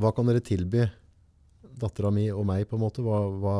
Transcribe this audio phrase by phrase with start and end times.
[0.00, 0.86] hva kan dere tilby
[1.80, 3.04] dattera mi og meg, på en måte?
[3.04, 3.56] Hva, hva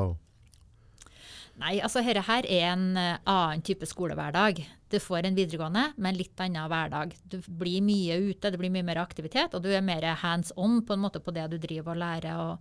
[1.60, 4.62] Nei, altså dette her er en eh, annen type skolehverdag.
[4.88, 7.12] Du får en videregående, men litt annen hverdag.
[7.28, 10.80] Du blir mye ute, det blir mye mer aktivitet, og du er mer hands on
[10.80, 12.32] på en måte på det du driver og lærer.
[12.40, 12.56] Og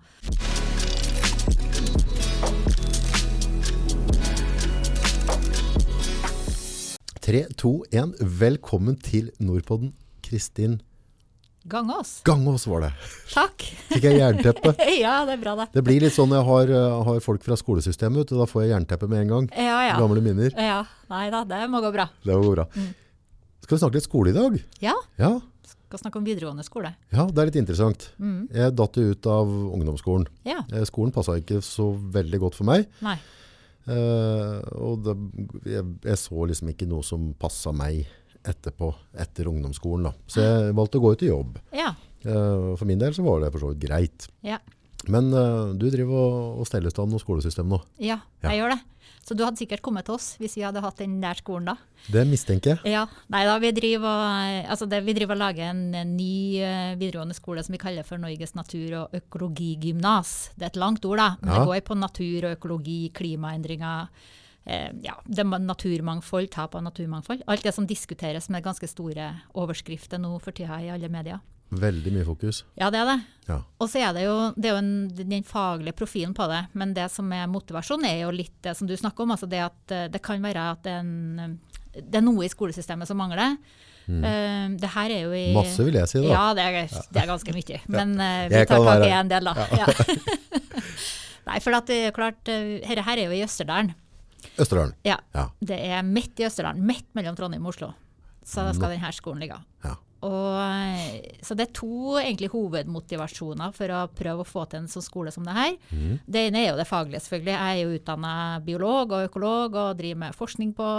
[7.24, 8.12] Tre, to, én.
[8.20, 9.96] Velkommen til Nordpodden.
[10.26, 10.82] Kristin
[11.70, 12.12] Gangås.
[12.28, 12.92] Gangås var det.
[13.34, 13.66] Takk.
[13.92, 14.74] Fikk jeg jernteppe?
[15.04, 15.68] ja, det er bra, det.
[15.76, 18.74] Det blir litt sånn jeg har, eh, har folk fra skolesystemet, du, da får jeg
[18.74, 19.52] jernteppe med en gang.
[19.56, 20.00] Ja, ja.
[20.02, 20.56] Gamle minner.
[20.58, 20.82] ja.
[21.10, 22.06] Nei da, det må gå bra.
[22.26, 22.68] Det må gå bra.
[23.66, 24.60] Skal vi snakke litt skole i dag?
[24.84, 25.32] Ja, Ja,
[25.90, 26.92] skal snakke om videregående skole.
[27.14, 28.12] ja det er litt interessant.
[28.54, 30.28] Jeg datt ut av ungdomsskolen.
[30.46, 30.60] Ja.
[30.74, 32.86] Eh, Skolen passa ikke så veldig godt for meg.
[33.06, 33.18] Nei.
[33.90, 35.16] Uh, og det,
[35.72, 38.04] jeg, jeg så liksom ikke noe som passa meg
[38.48, 40.04] etterpå, etter ungdomsskolen.
[40.10, 40.14] Da.
[40.28, 41.58] Så jeg valgte å gå ut i jobb.
[41.76, 41.94] Ja.
[42.24, 44.28] Eh, for min del så var det for så vidt greit.
[44.44, 44.60] Ja.
[45.08, 47.78] Men uh, du driver og, og steller i stand noe skolesystem nå.
[48.04, 48.50] Ja, Ja.
[48.52, 48.80] jeg gjør det.
[49.24, 51.76] Så du hadde sikkert kommet til oss hvis vi hadde hatt den der skolen da.
[52.12, 52.92] Det mistenker jeg.
[52.96, 56.60] Ja, nei da, vi driver, og- altså det, vi driver og lager en, en ny
[56.60, 60.52] uh, videregående skole som vi kaller for Norges natur- og økologigymnas.
[60.58, 61.60] Det er et langt ord, da, men Ja.
[61.60, 64.10] det går på natur og økologi, klimaendringer,
[64.66, 67.46] eh, ja, naturmangfold, tap av naturmangfold.
[67.48, 71.40] Alt det som diskuteres med ganske store overskrifter nå for tida i alle medier.
[71.70, 72.64] Veldig mye fokus.
[72.80, 73.18] Ja, det er det.
[73.46, 73.60] Ja.
[73.78, 76.96] Og så er det jo, det er jo en, den faglige profilen på det, men
[76.98, 79.36] det som er motivasjon er jo litt det som du snakker om.
[79.36, 81.60] altså Det at eh, det kan være at det er, en,
[81.94, 83.60] det er noe i skolesystemet som mangler.
[84.10, 85.62] Eh, det her er jo i Mm.
[85.62, 86.34] Masse vil jeg si, da.
[86.34, 87.80] Ja, det er, det er ganske mye.
[87.88, 89.68] Men uh, vi tar tak i en del, da.
[89.78, 89.86] Ja.
[91.50, 93.94] Nei, for at det klart, dette her er jo i Østerdalen.
[94.58, 94.94] Østerdalen.
[95.06, 95.48] Ja, Ja.
[95.62, 97.94] Det er midt i Østerdalen, midt mellom Trondheim og Oslo.
[98.46, 99.58] Så skal denne skolen ligge.
[99.86, 99.96] Ja.
[100.22, 105.06] Og, så det er to egentlig hovedmotivasjoner for å prøve å få til en sånn
[105.06, 105.76] skole som det her.
[105.96, 106.18] Mm.
[106.28, 107.54] Det ene er jo det faglige, selvfølgelig.
[107.56, 108.34] Jeg er jo utdanna
[108.66, 110.90] biolog og økolog og driver med forskning på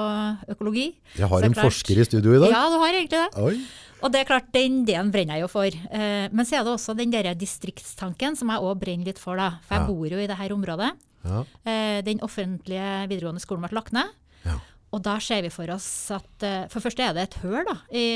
[0.54, 0.86] økologi.
[1.18, 2.50] Jeg har en klart- forsker i studio i dag.
[2.54, 3.28] Ja, du har egentlig det.
[3.36, 3.60] Oi.
[4.02, 5.66] Og det er klart, den delen brenner jeg jo for.
[5.68, 9.36] Eh, men så er det også den der distriktstanken som jeg òg brenner litt for,
[9.36, 9.58] da.
[9.68, 9.86] For jeg Ja.
[9.86, 10.92] bor jo i det her området.
[11.24, 11.44] Ja.
[11.68, 14.10] Eh, den offentlige videregående skolen ble lagt ned.
[14.46, 14.56] Ja.
[14.90, 17.60] Og da ser vi for oss at eh, for det første er det et høl
[17.68, 18.06] da, i,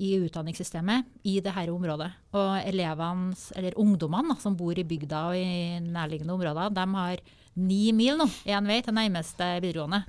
[0.00, 2.08] i utdanningssystemet i dette området.
[2.38, 7.20] Og elevene, eller ungdommene da, som bor i bygda og i nærliggende områder, de har
[7.60, 10.04] ni mil nå én vei til nærmeste videregående.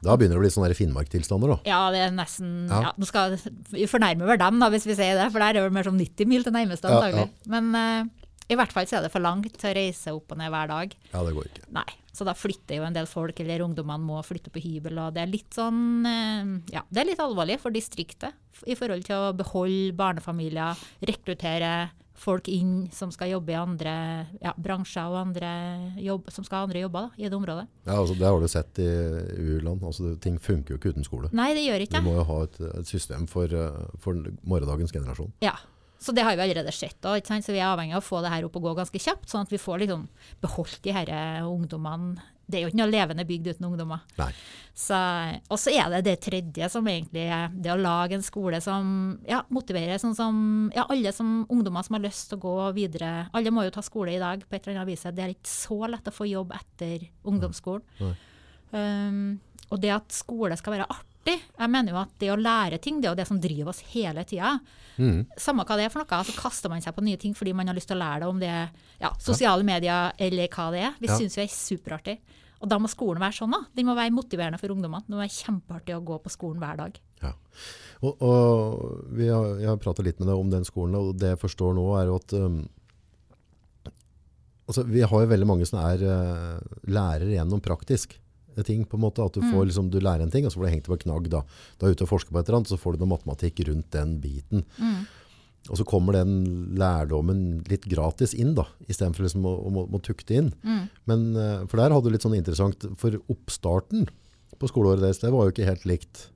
[0.00, 1.56] Da begynner det å bli sånne Finnmark-tilstander, da.
[1.68, 2.80] Ja, det er nesten Ja.
[2.88, 2.92] ja.
[2.96, 5.84] Nå skal fornærme vel dem, da, hvis vi sier det, for der er det mer
[5.84, 7.28] som 90 mil til nærmeste, antagelig.
[7.28, 7.50] ja.
[7.52, 8.08] Men eh,
[8.50, 10.94] i hvert fall så er det for langt å reise opp og ned hver dag.
[11.12, 11.68] Ja, det går ikke.
[11.76, 15.14] Nei, så da flytter jo en del folk, eller ungdommene må flytte på hybel, og
[15.14, 19.16] det er litt sånn eh, Ja, det er litt alvorlig for distriktet i forhold til
[19.16, 20.78] å beholde barnefamilier,
[21.08, 21.72] rekruttere
[22.20, 23.92] folk inn som skal jobbe i andre
[24.42, 25.50] ja, bransjer og andre
[26.02, 27.66] jobb, som skal ha andre jobber da, i det området.
[27.86, 28.88] Ja, altså, det har du sett i
[29.40, 29.84] u-land.
[29.86, 31.30] Altså, ting funker jo ikke uten skole.
[31.36, 34.92] Nei, det gjør ikke Du må jo ha et, et system for, eh, for morgendagens
[34.92, 35.32] generasjon.
[35.44, 35.56] Ja.
[36.00, 38.30] Så det har vi allerede sett, da, så vi er avhengig av å få det
[38.32, 40.06] her opp og gå ganske kjapt, sånn at vi får liksom
[40.40, 41.10] beholdt de her
[41.44, 42.22] ungdommene.
[42.50, 44.00] Det er jo ikke noe levende bygd uten ungdommer.
[45.52, 49.20] Og så er det det tredje som egentlig er det å lage en skole som
[49.28, 50.40] ja, motiverer sånn som
[50.74, 53.28] ja, alle som ungdommer som har lyst til å gå videre.
[53.36, 55.06] Alle må jo ta skole i dag på et eller annet vis.
[55.14, 57.86] Det er ikke så lett å få jobb etter ungdomsskolen.
[58.00, 58.16] Nei.
[58.70, 59.22] Um,
[59.70, 61.09] og det at skole skal være artig.
[61.28, 63.82] Jeg mener jo at det å lære ting, det er jo det som driver oss
[63.92, 64.54] hele tida.
[64.96, 65.26] Mm.
[65.36, 67.68] Samme hva det er for noe, så kaster man seg på nye ting fordi man
[67.68, 68.70] har lyst til å lære det om det er
[69.02, 70.94] ja, sosiale medier eller hva det er.
[71.00, 71.18] Vi Ja.
[71.18, 72.16] syns jo det er superartig.
[72.60, 73.60] Og da må skolen være sånn, da.
[73.76, 75.04] Den må være motiverende for ungdommene.
[75.06, 76.98] Det må være kjempeartig å gå på skolen hver dag.
[77.22, 77.32] Ja.
[78.02, 81.34] Og, og vi har, jeg har pratet litt med deg om den skolen, og det
[81.34, 82.58] jeg forstår nå er jo at um,
[84.68, 88.18] altså, Vi har jo veldig mange som er uh, lærere gjennom praktisk
[88.66, 88.84] ting.
[88.84, 90.72] på en måte, At du, får, liksom, du lærer en ting, og så får du
[90.74, 91.30] hengt det på knagg.
[91.32, 91.42] Da.
[91.78, 93.64] da er du ute og forsker på et eller annet, så får du noe matematikk
[93.68, 94.64] rundt den biten.
[95.68, 100.00] Og så kommer den lærdommen litt gratis inn, da, istedenfor liksom å, å å må
[100.04, 100.48] tukte inn.
[101.10, 104.08] Men, eh, for der hadde du litt sånn interessant, for oppstarten
[104.60, 106.26] på skoleåret deres, det var jo ikke helt likt.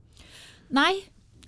[0.73, 0.93] Nei.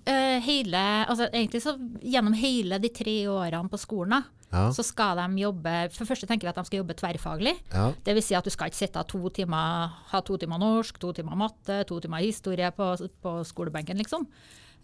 [0.08, 4.70] Uh, hele, altså egentlig så Gjennom hele de tre årene på skolen da, Ja.
[4.72, 7.56] så skal de jobbe For det første tenker vi at de skal jobbe tverrfaglig.
[7.74, 7.90] Ja.
[8.06, 11.12] Det vil si at du skal ikke sitte to timer, ha to timer norsk, to
[11.18, 14.24] timer matte, to timer historie på, på skolebenken, liksom.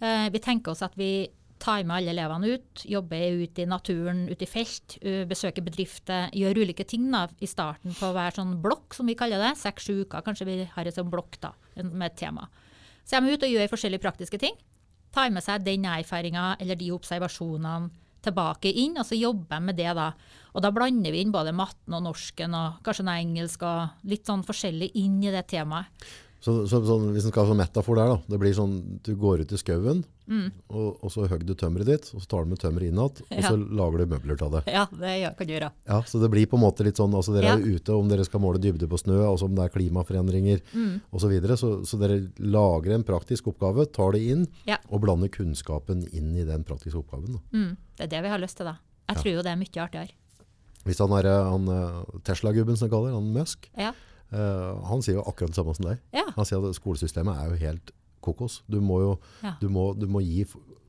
[0.04, 1.30] Eh, vi tenker oss at vi
[1.64, 4.98] tar med alle elevene ut, jobber ute i naturen, ute i felt,
[5.30, 9.40] besøker bedrifter, gjør ulike ting da, i starten på hver sånn blokk, som vi kaller
[9.40, 9.54] det.
[9.62, 12.50] Seks-sju uker, kanskje vi har en sånn blokk da, med et tema.
[13.08, 14.60] Så er de ute og gjør forskjellige praktiske ting.
[15.16, 17.92] Tar med seg den erfaringa eller de observasjonene
[18.24, 20.12] tilbake inn, og så jobber jeg med det da.
[20.54, 24.30] Og da blander vi inn både matten og norsken og kanskje noe engelsk og litt
[24.30, 25.90] sånn forskjellig inn i det temaet.
[26.44, 28.18] Så, så, sånn, hvis en skal ha sånn metafor der, da.
[28.28, 28.74] Det blir sånn
[29.06, 30.52] du går ut i skauen, Mm.
[30.72, 33.24] og, og så hogger du tømmeret ditt, og så tar du med tømmeret inn igjen,
[33.28, 33.50] og Ja.
[33.50, 34.62] så lager du møbler av det.
[34.72, 35.72] Ja, det kan du gjøre.
[35.88, 37.56] Ja, så det blir på en måte litt sånn, altså dere Ja.
[37.56, 41.02] er ute om dere skal måle dybde på snø, altså om det er klimaforandringer Mm.
[41.12, 44.78] og så videre, så, så dere lager en praktisk oppgave, tar det inn, Ja.
[44.90, 47.40] og blander kunnskapen inn i den praktiske oppgaven.
[47.52, 47.76] Mm.
[47.98, 48.78] Det er det vi har lyst til, da.
[49.10, 50.12] Jeg tror jo det er mye artigere.
[50.86, 53.92] Hvis han er eh, han, eh, Tesla-gubben som kaller, han Musk, Ja.
[54.34, 56.02] Eh, han sier jo akkurat det samme som deg.
[56.14, 56.26] Ja.
[56.36, 57.92] Han sier at skolesystemet er jo helt
[58.24, 58.62] kokos.
[58.68, 59.14] Du må jo
[59.44, 59.56] Ja.
[59.62, 60.46] du må, du må gi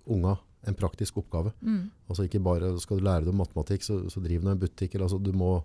[0.07, 0.37] unga
[0.67, 1.53] en praktisk oppgave.
[1.61, 1.91] Mm.
[2.09, 4.95] Altså ikke bare skal du lære dem matematikk, så, så driver du en butikk.
[4.95, 5.59] Eller, altså, du må,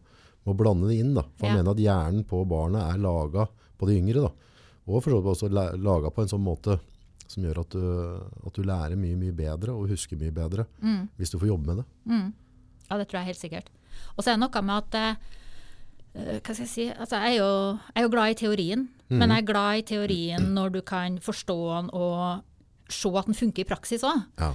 [0.46, 1.14] må blande det inn.
[1.16, 1.24] Da.
[1.38, 3.48] For han mener at hjernen på barnet er laga
[3.80, 4.26] på de yngre.
[4.28, 4.32] Da.
[4.90, 6.80] Og for så vidt også laga på en sånn måte
[7.30, 7.82] som gjør at du,
[8.50, 11.04] at du lærer mye mye bedre og husker mye bedre Mm.
[11.16, 11.86] hvis du får jobbe med det.
[12.10, 12.34] Mm.
[12.90, 13.68] Ja, det tror jeg helt sikkert.
[14.18, 15.16] Og så er det noe med at eh, eh,
[16.20, 16.88] Hva skal jeg si?
[16.94, 17.52] Altså, jeg, er jo,
[17.94, 21.18] jeg er jo glad i teorien, men jeg er glad i teorien når du kan
[21.24, 22.44] forstå den og
[22.90, 24.26] se at den funker i praksis òg.
[24.42, 24.54] Ja.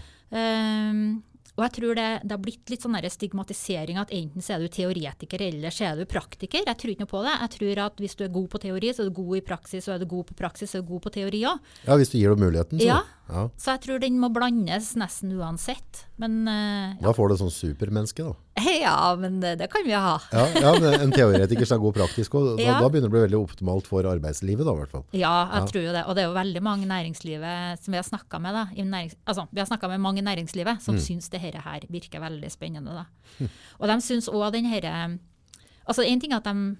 [1.54, 4.72] og jeg tror det, det har blitt litt sånn stigmatisering at enten så er du
[4.74, 6.64] teoretiker eller så er du praktiker.
[6.66, 7.34] Jeg tror ikke noe på det.
[7.44, 9.86] Jeg tror at hvis du er god på teori, så er du god i praksis,
[9.86, 11.58] og er du god på praksis, så er du god på teori òg.
[11.86, 12.88] ja, hvis du gir dem muligheten, så.
[12.90, 13.00] Ja.
[13.30, 13.44] Ja.
[13.56, 16.04] Så jeg tror den må blandes nesten uansett.
[16.18, 18.26] Men eh, Da får du sånn supermenneske.
[18.26, 18.34] da.
[18.56, 20.14] Ja, men det, det kan vi ha.
[20.32, 22.76] Ja, ja men En teoretiker er god praktisk, og da, Ja.
[22.80, 24.64] da begynner det å bli veldig optimalt for arbeidslivet.
[24.64, 25.04] da i hvert fall.
[25.12, 25.66] Ja, jeg Ja.
[25.72, 26.04] tror jo det.
[26.06, 28.54] Og det er jo veldig mange næringslivet som vi har snakka med.
[28.54, 31.58] Da, i nærings, altså, vi har snakka med mange i næringslivet som syns det her,
[31.60, 32.94] her virker veldig spennende.
[32.94, 33.06] Da.
[33.80, 35.18] Og de syns òg den herre
[35.86, 36.76] Altså, én ting er at de,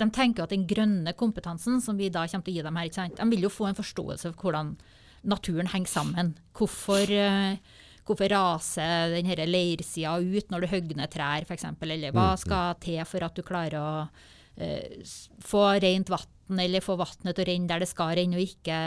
[0.00, 2.88] de tenker at den grønne kompetansen som vi da kommer til å gi dem her,
[2.88, 4.76] de vil jo få en forståelse for hvordan
[5.24, 6.34] naturen henger sammen.
[6.54, 7.56] Hvorfor, eh,
[8.04, 11.66] hvorfor raser den her leirsida ut når du hogger ned trær, f.eks.?
[11.80, 16.98] Eller hva skal til for at du klarer å uh, få rent vann, eller få
[17.00, 18.78] vannet til å renne der det skal renne, og ikke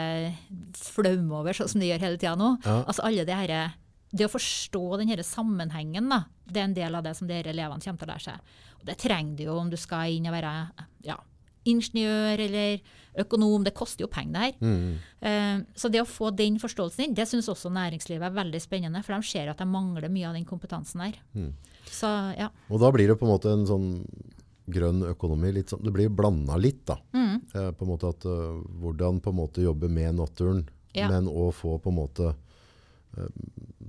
[0.78, 2.54] flaume over, sånn som det gjør hele tida nå.
[2.64, 2.80] Ja.
[2.84, 3.62] Altså alle det herre
[4.08, 7.42] det å forstå den her sammenhengen, da, det er en del av det som de
[7.42, 8.54] elevene kommer til å lære seg.
[8.80, 10.52] Og det trenger du jo om du skal inn og være
[11.04, 11.18] ja,
[11.72, 12.80] ingeniør eller
[13.18, 13.64] økonom.
[13.66, 14.56] Det koster jo penger, det her.
[14.62, 14.96] Mm.
[15.22, 19.02] Uh, så det å få den forståelsen inn, det syns også næringslivet er veldig spennende.
[19.06, 21.18] For de ser at de mangler mye av den kompetansen her.
[21.34, 21.52] Mm.
[21.88, 22.50] Så ja.
[22.68, 23.88] Og da blir det på en måte en sånn
[24.68, 25.54] grønn økonomi.
[25.66, 26.98] Sånn, det blir blanda litt, da.
[27.16, 27.38] Mm.
[27.54, 30.66] Uh, på en måte at uh, Hvordan på en måte jobbe med naturen,
[30.96, 31.08] Ja.
[31.12, 32.34] men å få på en måte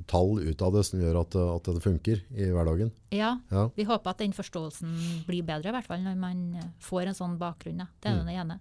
[0.09, 2.91] tall ut av det som gjør at, eh, at det funker i hverdagen.
[3.13, 3.35] ja.
[3.51, 3.69] Ja.
[3.75, 7.19] Vi håper at den forståelsen blir bedre, i hvert fall når man eh, får en
[7.21, 7.85] sånn bakgrunn.
[8.01, 8.59] Det er det ene.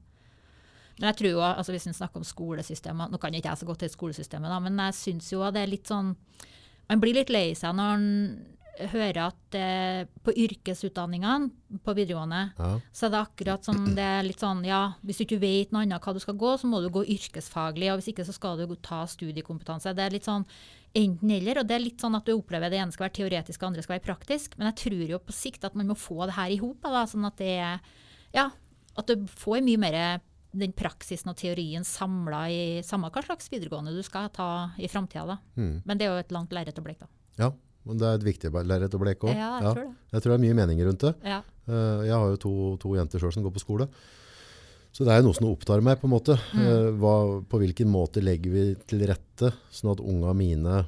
[0.99, 3.67] Men jeg tror jo, altså Hvis vi snakker om skolesystemet Nå kan ikke jeg så
[3.69, 6.17] godt til skolesystemet, da, men jeg syns jo det er litt sånn
[6.89, 8.09] Man blir litt lei seg når man
[8.93, 12.81] hører at eh, på yrkesutdanningene på videregående Ja.
[12.93, 15.83] så er det akkurat som det er litt sånn, ja, hvis du ikke vet noe
[15.83, 18.59] annet hva du skal gå, så må du gå yrkesfaglig, og hvis ikke så skal
[18.61, 19.95] du ta studiekompetanse.
[19.95, 20.47] Det er litt sånn
[20.97, 23.63] enten eller, og det er litt sånn at du opplever det ene skal være teoretisk,
[23.63, 24.57] og andre skal være praktisk.
[24.59, 27.29] Men jeg tror jo på sikt at man må få det her i hop, sånn
[27.29, 27.81] at det er,
[28.35, 28.51] ja,
[28.99, 30.21] at du får mye mer
[30.59, 35.39] den praksisen og teorien samla i samme hva slags videregående du skal ta i framtida.
[35.59, 35.83] Mm.
[35.85, 37.45] Men det er jo et langt lerret å bleke, da.
[37.45, 37.53] ja.
[37.87, 39.35] Men det er et viktig lerret å bleke òg.
[39.37, 39.95] Ja, jeg tror det.
[40.13, 41.15] Jeg tror det er mye meninger rundt det.
[41.25, 41.39] Ja.
[41.69, 42.53] Eh, Jeg har jo to,
[42.83, 43.89] to jenter sjøl som går på skole.
[44.93, 46.35] Så det er jo noe som opptar meg, på en måte.
[46.57, 46.99] Mm.
[46.99, 47.15] Hva,
[47.49, 50.81] på hvilken måte legger vi til rette sånn at unga mine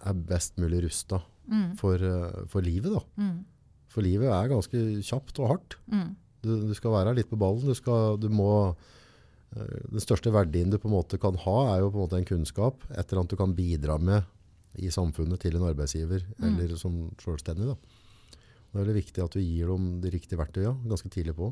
[0.00, 1.72] er best mulig rusta Mm.
[1.76, 3.00] for, eh, for livet, da.
[3.18, 3.44] Mm.
[3.90, 5.74] For livet er ganske kjapt og hardt.
[5.90, 6.12] Mm.
[6.44, 7.64] Du, du skal være litt på ballen.
[7.66, 8.76] Du, skal, du må
[9.56, 12.20] eh, Den største verdien du på en måte kan ha, er jo på en måte
[12.20, 12.84] en kunnskap.
[12.92, 14.22] Et eller annet du kan bidra med
[14.78, 17.72] i samfunnet til en arbeidsgiver eller som selvstendig.
[17.72, 17.76] Da.
[18.70, 21.50] Det er veldig viktig at du gir dem de riktige verktøyene ganske tidlig på.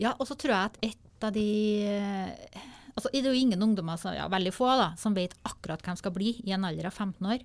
[0.00, 1.46] Ja, og så tror jeg at et av de
[1.88, 2.60] eh,
[2.94, 5.96] altså Det er jo ingen ungdommer, som, ja, veldig få, da, som vet akkurat hvem
[5.96, 7.44] skal bli i en alder av 15 år.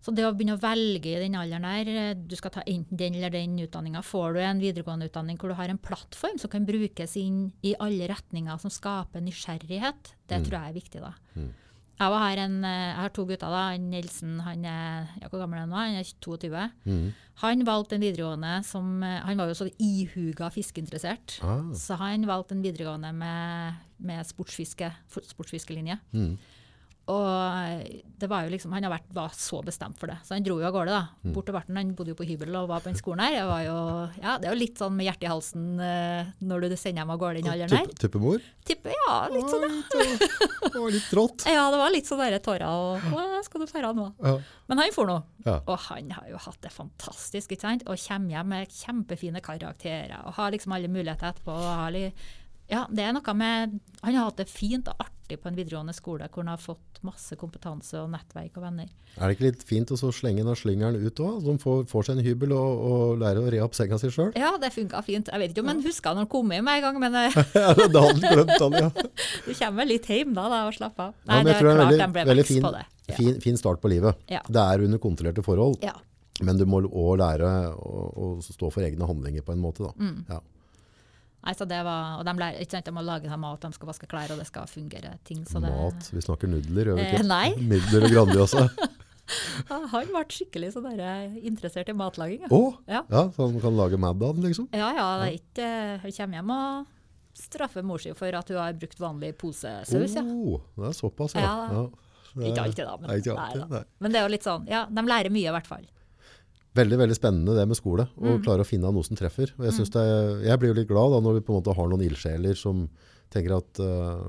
[0.00, 2.98] Så det å begynne å velge i den alderen der, eh, du skal ta enten
[2.98, 6.50] den eller den utdanninga, får du en videregående utdanning hvor du har en plattform som
[6.50, 11.04] kan brukes inn i alle retninger som skaper nysgjerrighet, det tror jeg er viktig.
[11.04, 11.12] da.
[12.00, 13.52] Jeg, har, en, eh, jeg har to gutter.
[13.52, 15.76] da, Nelson han er ja, hvor gammel er han nå?
[15.76, 16.62] Han er 22.
[16.88, 17.10] Mm.
[17.42, 21.36] Han valgte en videregående som eh, Han var jo så ihuga fiskeinteressert.
[21.44, 21.68] Ah.
[21.76, 26.00] Så han valgte en videregående med, med sportsfiske, sportsfiskelinje.
[26.16, 26.38] Mm.
[27.10, 30.58] Og det var jo liksom, han vært, var så bestemt for det, så han dro
[30.60, 30.92] jo av gårde.
[30.92, 31.06] da.
[31.24, 31.32] Mm.
[31.34, 33.38] Bort til Barten, Han bodde jo på hybel og var på den skolen her.
[33.64, 33.76] Jo,
[34.20, 37.12] ja, det er jo litt sånn med hjertet i halsen eh, når du sender dem
[37.14, 38.00] av gårde i den alderen Typ, her.
[38.04, 38.44] typemor?
[38.68, 40.40] Tipper, ja, litt sånn, ja.
[40.70, 41.46] Det var litt trått.
[41.50, 44.10] Ja, det var litt sånn der tårer og Hva skal du dra nå?
[44.22, 44.36] Ja.
[44.70, 45.16] Men han for nå.
[45.46, 45.56] Ja.
[45.64, 47.86] Og han har jo hatt det fantastisk, ikke sant?
[47.88, 51.56] Og kommer hjem med kjempefine karakterer og har liksom alle muligheter etterpå.
[51.56, 52.04] Og har li
[52.70, 55.92] ja, det er noe med Han har hatt det fint og artig på en videregående
[55.94, 58.88] skole hvor han har fått masse kompetanse og nettverk og venner.
[59.16, 61.38] Er det ikke litt fint å slenge den slyngeren ut òg?
[61.44, 64.32] De får, får seg en hybel og, og lærer å re opp senga si sjøl?
[64.38, 65.30] Ja, det funka fint.
[65.32, 67.72] Jeg vet ikke om han huska når han kom hjem en gang, men eh, Ja,
[67.78, 68.90] det hadde glemt, han, ja.
[69.46, 71.16] du kommer litt hjem da, da og slapper av.
[71.26, 72.84] Ja, jeg tror det er klart veldig, ble vekst fin, på det.
[73.10, 73.16] Ja.
[73.18, 74.22] fin, fin start på livet.
[74.30, 74.42] Ja.
[74.48, 75.96] Det er under kontrollerte forhold, Ja.
[76.46, 79.88] men du må òg lære å, å stå for egne handlinger på en måte.
[79.88, 79.94] Da.
[79.98, 80.24] Mm.
[80.28, 80.40] Ja.
[81.40, 83.88] Nei, så det var, og de, lærer, ikke sant, de må lage mat, de skal
[83.88, 85.44] vaske klær, og det skal fungere ting.
[85.48, 86.10] Så det, Mat.
[86.12, 87.26] Vi snakker nudler, gjør vi Eh, ikke?
[87.30, 87.46] nei.
[87.72, 88.66] Nudler og Grandiosa.
[89.92, 92.42] Han ble skikkelig sånn eh, interessert i matlaging.
[92.44, 92.50] Ja.
[92.50, 93.04] Oh, Ja.
[93.12, 94.66] Ja, så han kan lage Mad av den, liksom?
[94.74, 95.68] Ja, ja, det er ikke
[96.02, 96.96] Hun kommer hjem og
[97.40, 100.16] straffer mor si for at hun har brukt vanlig posesaus.
[100.18, 100.24] Ja.
[100.26, 101.46] Oh, det er såpass, ja.
[101.46, 101.78] Ja.
[101.78, 101.84] ja.
[102.34, 102.96] Det Ikke alltid, da.
[103.00, 103.66] Men, Nei, alltid, nei da.
[103.78, 103.82] nei.
[104.02, 105.86] men det er jo litt sånn, ja, de lærer mye i hvert fall.
[106.80, 108.42] Veldig veldig spennende det med skole, å Mm.
[108.44, 109.52] klare å finne noe som treffer.
[109.58, 111.88] Og jeg, er, jeg blir jo litt glad da, når vi på en måte har
[111.90, 112.88] noen ildsjeler som
[113.30, 114.28] tenker at uh,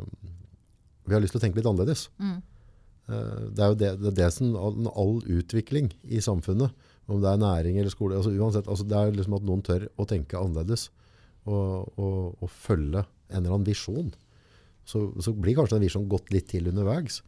[1.08, 2.10] vi har lyst til å tenke litt annerledes.
[2.22, 2.39] Mm.
[3.12, 6.74] Uh, det er jo det, det, er det som all, all utvikling i samfunnet,
[7.12, 9.88] om det er næring eller skole, altså uansett, altså det er liksom at noen tør
[10.00, 10.89] å tenke annerledes
[11.50, 14.12] og, og, og følge en eller annen visjon.
[14.88, 17.22] Så, så blir kanskje den visjonen gått litt til underveis.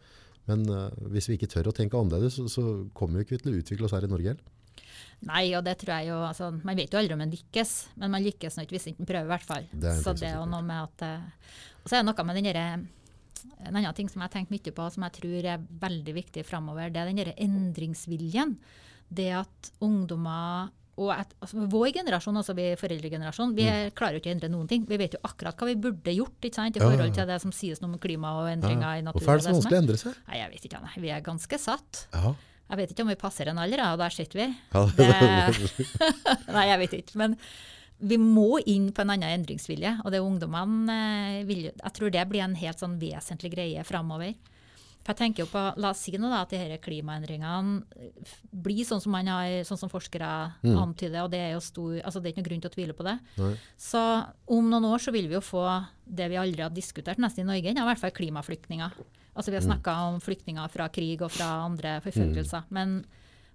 [0.50, 2.63] Men uh, hvis vi ikke tør å tenke annerledes, så, så
[2.98, 4.50] kommer vi ikke til å utvikle oss her i Norge heller.
[5.24, 8.12] Nei, og det tror jeg jo altså, Man vet jo aldri om man lykkes, men
[8.12, 9.66] man lykkes ikke hvis ikke prøver, i hvert fall.
[9.74, 11.26] En så det er jo noe med at eh,
[11.84, 12.68] Og så er det noe med den derre
[13.68, 16.44] En annen ting som jeg har tenkt mye på, som jeg tror er veldig viktig
[16.48, 18.56] framover, det er den derre endringsviljen.
[19.14, 23.92] Det at ungdommer og et, altså vår generasjon, altså vi foreldregenerasjon, vi Mm.
[23.98, 24.86] klarer jo ikke å endre noen ting.
[24.88, 27.26] Vi vet jo akkurat hva vi burde gjort ikke sant, i Ja, ja, forhold til
[27.28, 29.24] det som sies noe om klima og endringer i naturen.
[29.26, 30.16] Hvorfor er det så vanskelig å endre seg?
[30.28, 30.82] Nei, jeg vet ikke.
[30.84, 30.94] Nei.
[31.02, 32.08] Vi er ganske satt.
[32.14, 32.36] Ja.
[32.74, 34.48] Jeg vet ikke om vi passer en alder, og der sitter vi.
[34.98, 35.10] Det,
[36.56, 37.20] nei, jeg vet ikke.
[37.22, 37.36] Men
[38.03, 40.00] vi må inn på en annen endringsvilje.
[40.03, 40.96] Og det ungdommene
[41.38, 44.34] eh, vil, Jeg tror det blir en helt sånn vesentlig greie framover.
[45.03, 48.36] For jeg tenker jo på, La oss si nå da, at de her klimaendringene eh,
[48.65, 50.32] blir sånn som, man har, sånn som forskere
[50.63, 50.77] Mm.
[50.80, 51.22] antyder.
[51.25, 53.03] og Det er jo stor, altså det er ikke noe grunn til å tvile på
[53.08, 53.18] det.
[53.38, 53.53] Nei.
[53.77, 54.01] Så
[54.48, 55.63] om noen år så vil vi jo få
[56.08, 58.96] det vi aldri har diskutert nesten i Norge, i hvert fall klimaflyktninger.
[59.36, 59.72] Altså Vi har Mm.
[59.72, 62.63] snakka om flyktninger fra krig og fra andre forfølgelser.
[62.70, 63.06] Men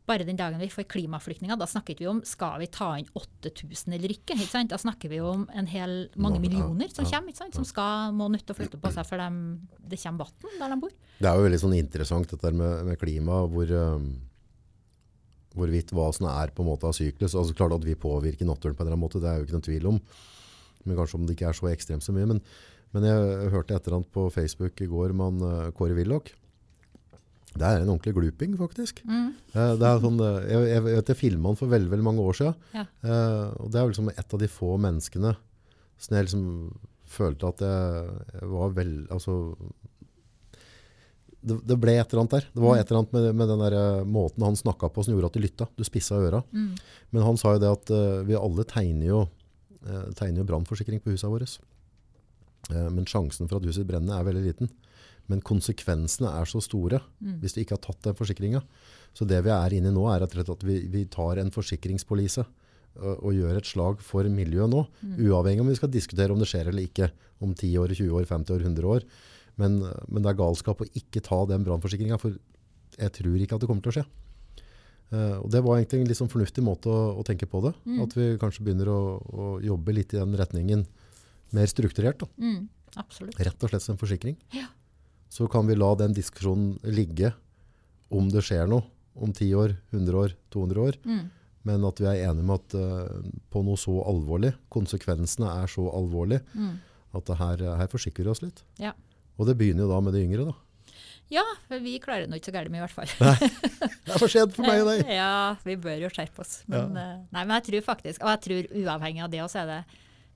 [0.09, 3.93] bare den dagen vi får klimaflyktninger, da snakket vi om skal vi ta inn 8000
[3.93, 4.35] eller ikke.
[4.35, 4.71] ikke sant?
[4.71, 7.55] Da snakker vi om en hel, mange Mange, millioner som kommer, ikke sant?
[7.55, 10.75] som skal, må nødt til å flytte på seg for dem, det kommer vann der
[10.75, 10.91] de bor.
[11.21, 14.21] Det er jo veldig sånn interessant dette med, med klima, hvor, um,
[15.59, 17.35] hvorvidt hva som er på en måte av syklus.
[17.35, 19.57] Altså klart at vi påvirker naturen på en eller annen måte, det er jo ikke
[19.59, 20.01] noen tvil om.
[20.87, 22.27] Men kanskje om det ikke er så ekstremt så mye.
[22.31, 22.41] Men,
[22.95, 26.31] men jeg hørte et eller annet på Facebook i går med han, uh, Kåre Willoch.
[27.59, 29.01] Det er en ordentlig gluping, faktisk.
[29.09, 29.33] Mm.
[29.55, 32.25] Eh, Det er sånn, eh, jeg, jeg vet jeg filmet han for veldig, veldig mange
[32.31, 32.55] år siden.
[32.77, 32.85] Ja.
[33.03, 35.35] Eh, og det er liksom et av de få menneskene
[35.99, 36.45] som jeg liksom
[37.09, 39.35] følte at jeg, jeg var vel, altså,
[41.41, 42.47] det, det ble et eller annet der.
[42.53, 45.17] Det var et eller annet med, med den der eh, måten han snakket på som
[45.17, 45.69] gjorde at de lytta.
[45.75, 46.45] Du spissa øra.
[46.53, 46.71] Mm.
[47.17, 49.25] Men han sa jo det at uh, vi alle tegner jo,
[49.89, 51.59] uh, tegner jo brannforsikring på huset vårt.
[52.71, 54.71] Eh, men sjansen for at huset brenner er veldig liten.
[55.29, 57.41] Men konsekvensene er så store Mm.
[57.41, 58.63] hvis du ikke har tatt den forsikringa.
[59.15, 62.47] Så det vi er inne i nå, er at, vi, vi tar en forsikringspolise
[62.99, 64.87] og, og gjør et slag for miljøet nå.
[65.03, 65.17] Mm.
[65.29, 67.11] Uavhengig om vi skal diskutere om det skjer eller ikke
[67.41, 69.05] om 10 år, 20 år, 50 år, 100 år.
[69.59, 72.39] Men, men det er galskap å ikke ta den brannforsikringa, for
[72.99, 74.07] jeg tror ikke at det kommer til å skje.
[75.09, 77.73] Uh, og det var egentlig en litt sånn fornuftig måte å, å tenke på det.
[77.89, 78.01] Mm.
[78.05, 80.85] At vi kanskje begynner å, å jobbe litt i den retningen
[81.57, 82.23] mer strukturert.
[82.41, 82.69] Mm.
[83.39, 84.37] Rett og slett som en forsikring.
[84.57, 84.67] Ja.
[85.33, 87.33] Så kan vi la den diskusjonen ligge
[88.11, 88.87] om det skjer noe
[89.19, 90.97] om 10 år, 100 år, 200 år.
[91.05, 91.25] Mm.
[91.69, 95.85] Men at vi er enige med at uh, på noe så alvorlig, konsekvensene er så
[95.93, 96.79] alvorlige, Mm.
[97.19, 98.63] at det her, her forsikrer vi oss litt.
[98.81, 98.93] Ja.
[99.39, 100.47] Og det begynner jo da med de yngre.
[100.49, 100.55] da.
[101.29, 103.11] Ja, for vi klarer det nå ikke så gærent med, i hvert fall.
[104.09, 105.03] Det er for sent for meg og deg!
[105.13, 106.63] Ja, vi bør jo skjerpe oss.
[106.71, 109.69] Men, eh, nei, men jeg tror faktisk, og jeg tror uavhengig av det også er
[109.69, 109.81] det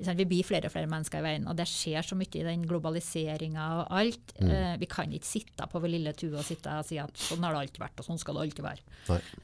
[0.03, 2.65] Vi blir flere og flere mennesker i veien, og det skjer så mye i den
[2.67, 4.35] globaliseringa og alt.
[4.41, 4.51] Mm.
[4.51, 7.43] Eh, vi kan ikke sitte på vår lille tue og sitte og si at sånn
[7.47, 8.83] har det alltid vært, og sånn skal det alltid være.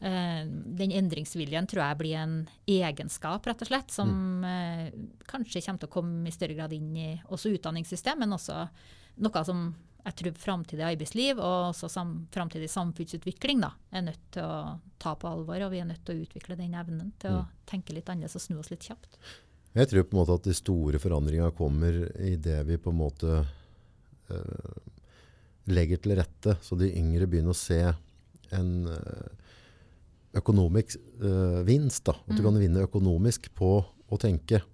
[0.02, 0.44] Eh,
[0.82, 2.36] den endringsviljen tror jeg blir en
[2.66, 4.44] egenskap, rett og slett, som Mm.
[4.44, 4.90] eh,
[5.26, 8.68] kanskje kommer til å komme i større grad inn i også utdanningssystem, men også
[9.18, 9.74] noe som
[10.06, 15.14] jeg tror framtidig arbeidsliv og også sam, framtidig samfunnsutvikling da, er nødt til å ta
[15.14, 15.60] på alvor.
[15.66, 18.40] Og vi er nødt til å utvikle den evnen til å tenke litt annerledes og
[18.40, 19.18] snu oss litt kjapt.
[19.78, 22.98] Jeg tror på en måte at de store forandringene kommer i det vi på en
[22.98, 23.42] måte
[24.32, 24.78] uh,
[25.70, 27.78] legger til rette, så de yngre begynner å se
[28.58, 29.28] en uh,
[30.38, 32.08] økonomisk uh, vinst.
[32.08, 32.16] Da.
[32.26, 34.64] At du kan vinne økonomisk på å tenke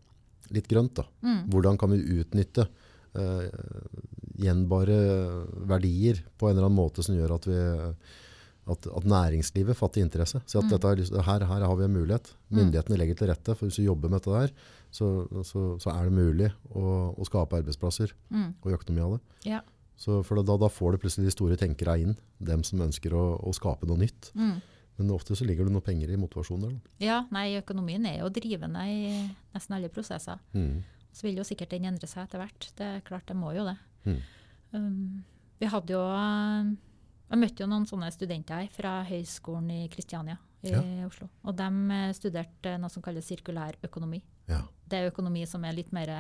[0.55, 0.97] litt grønt.
[0.97, 1.05] Da.
[1.51, 2.69] Hvordan kan vi utnytte
[4.43, 4.97] gjenbare
[5.71, 7.59] verdier på en eller annen måte som gjør at, vi,
[8.71, 10.41] at, at næringslivet fatter interesse.
[10.49, 12.31] Så at dette er, her, her har vi en mulighet.
[12.55, 13.57] Myndighetene legger til rette.
[13.57, 14.55] For hvis vi jobber med dette der,
[14.95, 15.09] så,
[15.45, 19.23] så, så er det mulig å, å skape arbeidsplasser og økonomi av det.
[19.51, 19.61] Ja.
[20.01, 23.25] Så for da, da får du plutselig de store tenkere inn, dem som ønsker å,
[23.39, 24.33] å skape noe nytt.
[24.97, 26.75] Men ofte så ligger det noe penger i motivasjon der.
[26.75, 26.93] Da.
[27.03, 29.05] ja, nei, økonomien er jo drivende i
[29.55, 30.39] nesten alle prosesser.
[30.55, 30.85] Mm.
[31.15, 32.69] Så vil jo sikkert den endre seg etter hvert.
[32.79, 33.77] Det er klart, det må jo det.
[34.07, 34.21] Mm.
[34.75, 35.25] Um,
[35.63, 36.03] vi hadde jo
[37.31, 40.81] Jeg møtte jo noen sånne studenter her fra Høgskolen i Kristiania i Ja.
[41.07, 41.29] Oslo.
[41.45, 44.23] Og de eh, studerte noe som kalles sirkulær økonomi.
[44.49, 44.63] Ja.
[44.89, 46.13] Det er økonomi som er litt mer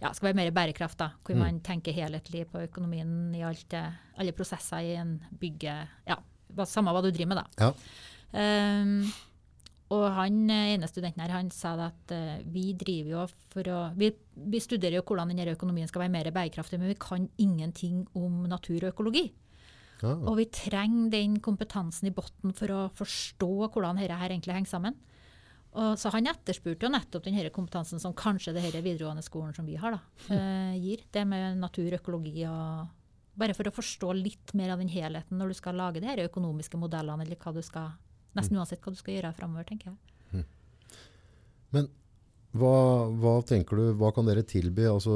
[0.00, 1.38] ja, skal være mer bærekraft, da, hvor Mm.
[1.40, 3.72] man tenker helhetlig på økonomien i alt,
[4.18, 5.88] alle prosesser i en bygge...
[6.06, 6.18] Ja,
[6.64, 7.46] samme hva du driver med, da.
[7.64, 8.82] Ja.
[8.82, 9.12] Um,
[9.94, 13.24] og han eh, ene studenten her, han sa at uh, vi driver jo
[13.54, 16.98] for å vi, vi studerer jo hvordan denne økonomien skal være mer bærekraftig, men vi
[17.00, 19.28] kan ingenting om natur og økologi.
[20.02, 20.12] Ja.
[20.12, 24.72] Og vi trenger den kompetansen i bunnen for å forstå hvordan dette her egentlig henger
[24.72, 24.98] sammen.
[25.76, 29.66] Og så han etterspurte jo nettopp denne kompetansen som kanskje det denne videregående skolen som
[29.68, 30.00] vi har, da,
[30.36, 31.04] eh, gir.
[31.12, 32.94] Det med natur, økologi og
[33.36, 36.78] Bare for å forstå litt mer av den helheten når du skal lage de økonomiske
[36.80, 37.90] modellene, eller hva du skal
[38.36, 40.44] Nesten uansett hva du skal gjøre framover, tenker jeg.
[41.72, 41.88] Men
[42.58, 42.76] hva,
[43.20, 44.84] hva tenker du, hva kan dere tilby?
[44.90, 45.14] Altså,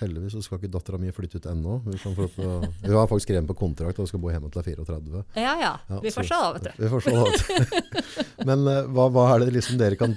[0.00, 1.78] heldigvis så skal ikke dattera mi flytte ut ennå.
[1.84, 5.24] Hun, har faktisk skrevet på kontrakt og skal bo hjemme til hun er 34.
[5.40, 6.82] Ja ja, Ja, vi får se da, vet du.
[6.84, 7.14] Vi får se.
[7.20, 7.94] vet du.
[8.48, 10.16] Men eh, hva, hva er det liksom dere kan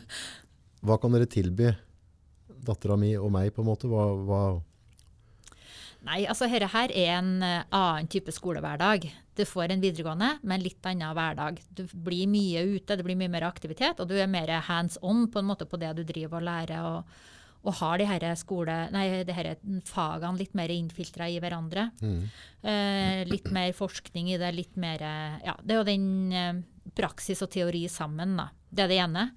[0.85, 1.73] Hva kan dere tilby
[2.65, 3.89] dattera mi og meg, på en måte?
[3.89, 4.41] Hva
[6.09, 9.03] Nei, altså dette her er en eh, annen type skolehverdag.
[9.37, 11.59] Du får en videregående, men litt annen hverdag.
[11.69, 15.27] Du blir mye ute, det blir mye mer aktivitet, og du er mer hands on
[15.29, 16.87] på en måte på det du driver og lærer.
[16.87, 17.19] og,
[17.59, 19.51] og har de her, skole, nei, de her
[19.85, 21.89] fagene litt mer innfiltra i hverandre.
[22.63, 26.61] Eh, litt mer forskning i det, litt mer eh, Ja, det er jo den eh,
[26.95, 28.47] praksis og teori sammen, da.
[28.69, 29.27] Det er det ene.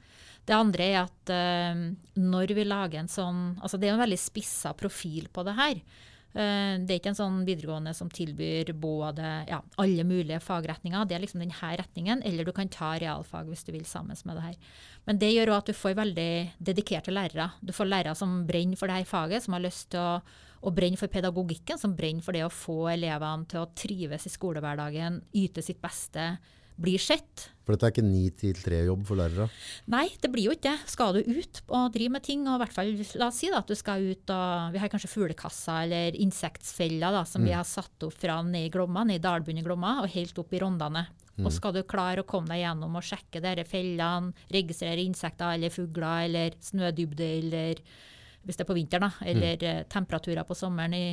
[0.46, 1.82] Det andre er at eh,
[2.22, 5.82] når vi lager en sånn Altså det er en veldig spissa profil på det her.
[6.33, 11.05] Eh, det er ikke en sånn videregående som tilbyr både ja, alle mulige fagretninger.
[11.09, 14.38] Det er liksom denne retningen, eller du kan ta realfag hvis du vil sammen med
[14.38, 14.79] det her.
[15.09, 17.51] Men det gjør òg at du får veldig dedikerte lærere.
[17.61, 20.16] Du får lærere som brenner for det her faget, som har lyst til å,
[20.62, 24.33] å brenne for pedagogikken, som brenner for det å få elevene til å trives i
[24.33, 26.37] skolehverdagen, yte sitt beste,
[26.80, 27.48] bli sett.
[27.62, 29.46] For dette er ikke ni til tre-jobb for lærere?
[29.92, 30.90] Nei, det blir jo ikke det.
[30.90, 33.61] Skal du ut og drive med ting, og i hvert fall la oss si da,
[33.62, 37.66] at du skal ut og Vi har kanskje fuglekasser eller insektfeller da, som vi har
[37.68, 40.62] satt opp fra ned i Glomma, ned i dalbunnen i Glomma, og helt opp i
[40.62, 41.06] Rondane.
[41.40, 45.72] Og skal du klare å komme deg gjennom og sjekke disse fellene, registrere insekter eller
[45.72, 47.80] fugler eller snødybde eller
[48.42, 49.90] hvis det er på vinteren, da, eller mm.
[49.92, 51.05] temperaturer på sommeren i,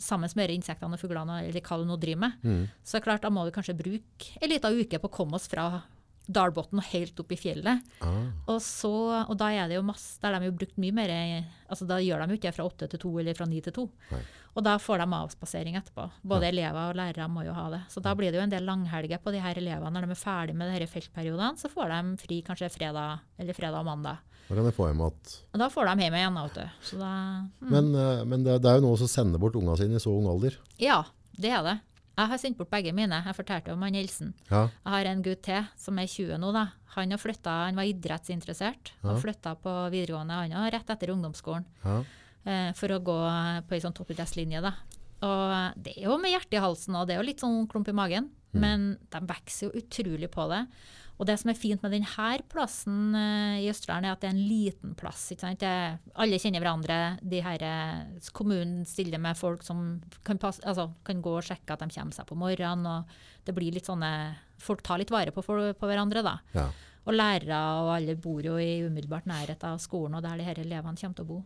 [0.00, 2.46] sammen med insektene og fuglene, eller hva du nå driver med,
[2.82, 5.36] så er det klart, da må vi kanskje bruke en liten uke på å komme
[5.36, 5.66] oss fra
[6.32, 7.82] Dalbotn og helt opp i fjellet.
[8.04, 8.92] Ah, Og, så,
[9.24, 11.10] og da er det jo masse, der de jo brukt mye mer
[11.66, 13.86] altså Da gjør de jo ikke fra åtte til to eller fra ni til to.
[14.12, 14.20] Nei.
[14.52, 16.04] Og da får de avspasering etterpå.
[16.28, 17.80] Både elever og lærere må jo ha det.
[17.88, 19.94] Så da blir det jo en del langhelger på de her elevene.
[19.96, 23.80] Når de er ferdig med de feltperiodene, så får de fri kanskje fredag eller fredag
[23.80, 24.20] og mandag.
[24.48, 25.38] Da kan jeg få hjem igjen.
[25.62, 26.34] Da får de hjem igjen.
[26.42, 26.66] vet du.
[26.90, 27.12] Så da,
[27.62, 27.70] mm.
[27.72, 30.12] Men, eh, men det, det er jo noe som sender bort unga sine i så
[30.12, 30.58] ung alder.
[30.82, 31.02] Ja,
[31.38, 31.78] det er det.
[32.12, 33.22] Jeg har sendt bort begge mine.
[33.24, 34.34] Jeg fortalte om han Nilsen.
[34.50, 36.50] Ja, Jeg har en gutt til som er 20 nå.
[36.52, 36.66] da.
[36.96, 39.20] Han, har flyttet, han var idrettsinteressert og Ja.
[39.22, 41.94] flytta på videregående han også, rett etter ungdomsskolen ja.
[42.44, 43.16] eh, for å gå
[43.64, 44.60] på ei sånn toppidrettslinje.
[44.60, 44.74] da.
[45.22, 47.88] Og det er jo med hjertet i halsen og det er jo litt sånn klump
[47.88, 50.66] i magen, men de vokser jo utrolig på det.
[51.22, 54.34] Og det som er fint med denne plassen eh, i Østerdalen, er at det er
[54.34, 55.28] en liten plass.
[55.30, 56.96] alle kjenner hverandre.
[57.22, 61.70] De her, eh, kommunen stiller med folk som kan, passe, altså, kan gå og sjekke
[61.70, 62.86] at de kommer seg på morgenen.
[62.86, 66.22] og det blir litt sånne, Folk tar litt vare på, på hverandre.
[66.22, 66.38] da.
[66.54, 66.70] ja.
[67.02, 70.60] Og lærere og alle bor jo i umiddelbart nærhet av skolen og der de her
[70.62, 71.40] elevene kommer til å bo.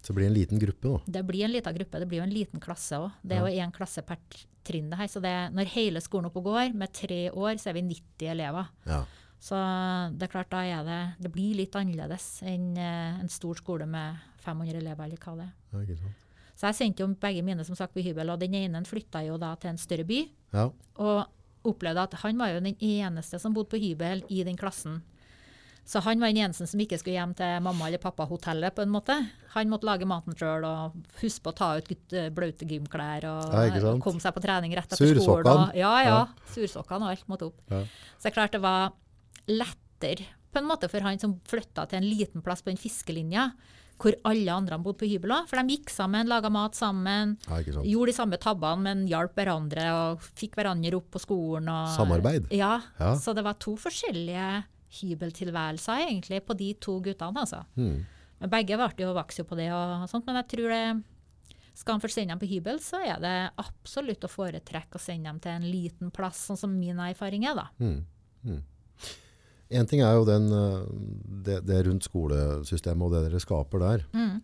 [0.00, 1.00] Så det blir en liten gruppe da?
[1.18, 3.10] Det blir en liten gruppe, det blir jo en liten klasse òg.
[3.22, 4.20] Det er jo én klasse per
[4.64, 4.88] trinn.
[4.90, 7.74] det her, så det, Når hele skolen oppe og går, med tre år, så er
[7.80, 8.70] vi 90 elever.
[8.86, 9.02] Ja.
[9.40, 9.56] Så
[10.20, 13.86] det er klart, da er det Det blir litt annerledes enn eh, en stor skole
[13.88, 15.54] med 500 elever, eller hva det er.
[15.72, 16.26] Ja, ikke sant.
[16.60, 19.38] Så jeg sendte jo begge mine som sagt på hybel, og den ene flytta jo
[19.40, 20.18] da til en større by.
[20.52, 20.66] Ja.
[21.00, 25.00] Og opplevde at han var jo den eneste som bodde på hybel i den klassen.
[25.88, 28.74] Så han var den eneste som ikke skulle hjem til mamma eller pappa-hotellet.
[28.76, 29.16] på en måte.
[29.56, 33.54] Han måtte lage maten sjøl og huske på å ta ut bløte blaute gymklær og,
[33.56, 35.24] Ja, og komme seg på trening rett etter skolen.
[35.24, 35.74] Sursokkene.
[35.80, 36.18] Ja, ja.
[36.20, 36.50] Ja.
[36.52, 37.58] Sursokkene og alt måtte opp.
[37.72, 37.82] Ja.
[38.18, 38.92] Så det er klart det var
[39.50, 43.50] lettere på en måte for han som flytta til en liten plass på den fiskelinja,
[44.00, 45.46] hvor alle andre bodde på hybel òg.
[45.50, 47.36] For de gikk sammen, laga mat sammen.
[47.46, 47.60] ja.
[47.84, 51.68] Gjorde de samme tabbene, men hjalp hverandre og fikk hverandre opp på skolen.
[51.68, 52.48] Og, Samarbeid.
[52.56, 53.14] Ja, Ja.
[53.20, 54.64] så det var to forskjellige
[55.02, 57.36] hybeltilværelser egentlig på de to guttene.
[57.44, 57.64] altså.
[57.76, 58.06] Hmm.
[58.40, 61.04] Men begge ble jo vokste på det og sånt, men jeg tror det
[61.74, 65.30] skal han først sende dem på hybel, så er det absolutt å foretrekke å sende
[65.30, 67.54] dem til en liten plass, sånn som min erfaring er.
[67.54, 67.68] da.
[67.78, 68.04] Mm.
[68.44, 68.62] Mm.
[69.70, 70.86] En ting er jo den, eh,
[71.46, 74.06] det, det rundt skolesystemet og det dere skaper der.
[74.12, 74.40] Mm.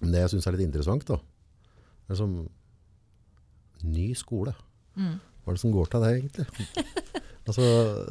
[0.00, 1.18] Men det jeg syns er litt interessant, da
[2.04, 2.36] det er som
[3.84, 4.54] Ny skole.
[4.96, 5.18] Mm.
[5.44, 6.46] Hva er det som går til deg, egentlig?
[7.44, 7.60] Altså,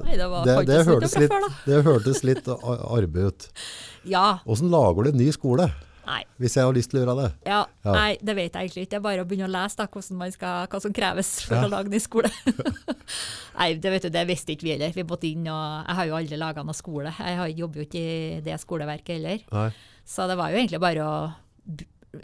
[0.06, 1.32] Nei, det var det, det, hørtes litt,
[1.66, 3.48] det hørtes litt arbeid ut.
[4.14, 4.44] Ja.
[4.46, 5.66] Åssen lager du en ny skole,
[6.06, 6.24] Nei.
[6.40, 7.30] hvis jeg har lyst til å gjøre det?
[7.48, 7.92] Ja, Ja.
[7.96, 8.90] Nei, det vet jeg egentlig ikke.
[8.92, 9.88] Det er bare å begynne å lese da,
[10.32, 11.64] skal, hva som kreves for Ja.
[11.66, 12.32] å lage ny skole.
[13.60, 14.94] nei, det vet du, det visste ikke vi heller.
[14.96, 17.14] Vi måtte inn, og Jeg har jo aldri laga noe skole.
[17.18, 19.40] Jeg har- jobber jo ikke i det skoleverket heller.
[19.52, 19.70] Nei.
[20.06, 21.34] Så det var jo egentlig bare å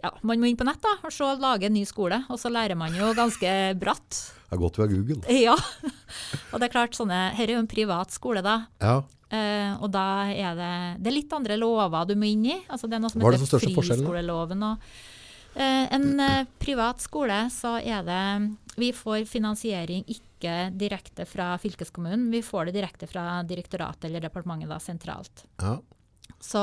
[0.03, 2.51] ja, Man må inn på nett da, og så lage en ny skole, og så
[2.51, 4.33] lærer man jo ganske bratt.
[4.49, 5.23] Det er godt vi har Google.
[5.33, 5.55] Ja.
[6.53, 8.67] Og det er klart, sånne, her er jo en privat skole, da.
[8.81, 9.01] Ja.
[9.29, 12.57] Eh, og da er det, det er litt andre lover du må inn i.
[12.67, 14.65] Altså det er noe som Hva er heter friskoleloven.
[14.65, 14.89] Og,
[15.53, 18.23] eh, en uh, privat skole, så er det
[18.79, 24.71] Vi får finansiering ikke direkte fra fylkeskommunen, vi får det direkte fra direktoratet eller departementet
[24.71, 25.45] da, sentralt.
[25.61, 25.79] ja.
[26.39, 26.61] Så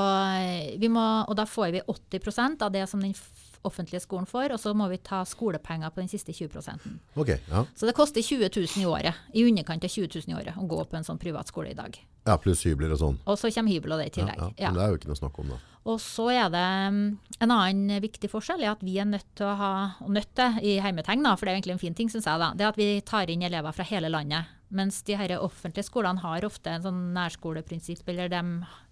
[0.80, 3.12] vi må, og da får vi 80% av det som den
[3.66, 6.62] offentlige skolen får, og så må vi ta skolepenger på den siste 20
[7.14, 7.66] okay, Ja.
[7.76, 10.64] Så det koster 20 000 i året, i underkant av 20 000 i året, å
[10.64, 11.98] gå på en sånn privat skole i dag.
[12.26, 13.18] Ja, pluss hybler og sånn.
[13.26, 14.36] Og så kommer hybel og det i tillegg.
[14.42, 14.50] ja.
[14.58, 14.70] Ja.
[14.70, 15.58] Men det er jo ikke noe snakk om, da.
[15.86, 17.02] Og så er det mm,
[17.46, 19.70] en annen viktig forskjell er at vi er nødt til å ha,
[20.02, 22.42] og nødt til i heimetegn, da, for det er egentlig en fin ting, syns jeg,
[22.42, 24.50] da, det er at vi tar inn elever fra hele landet.
[24.74, 28.40] Mens de her offentlige skolene har ofte en sånn nærskoleprinsipp, eller de,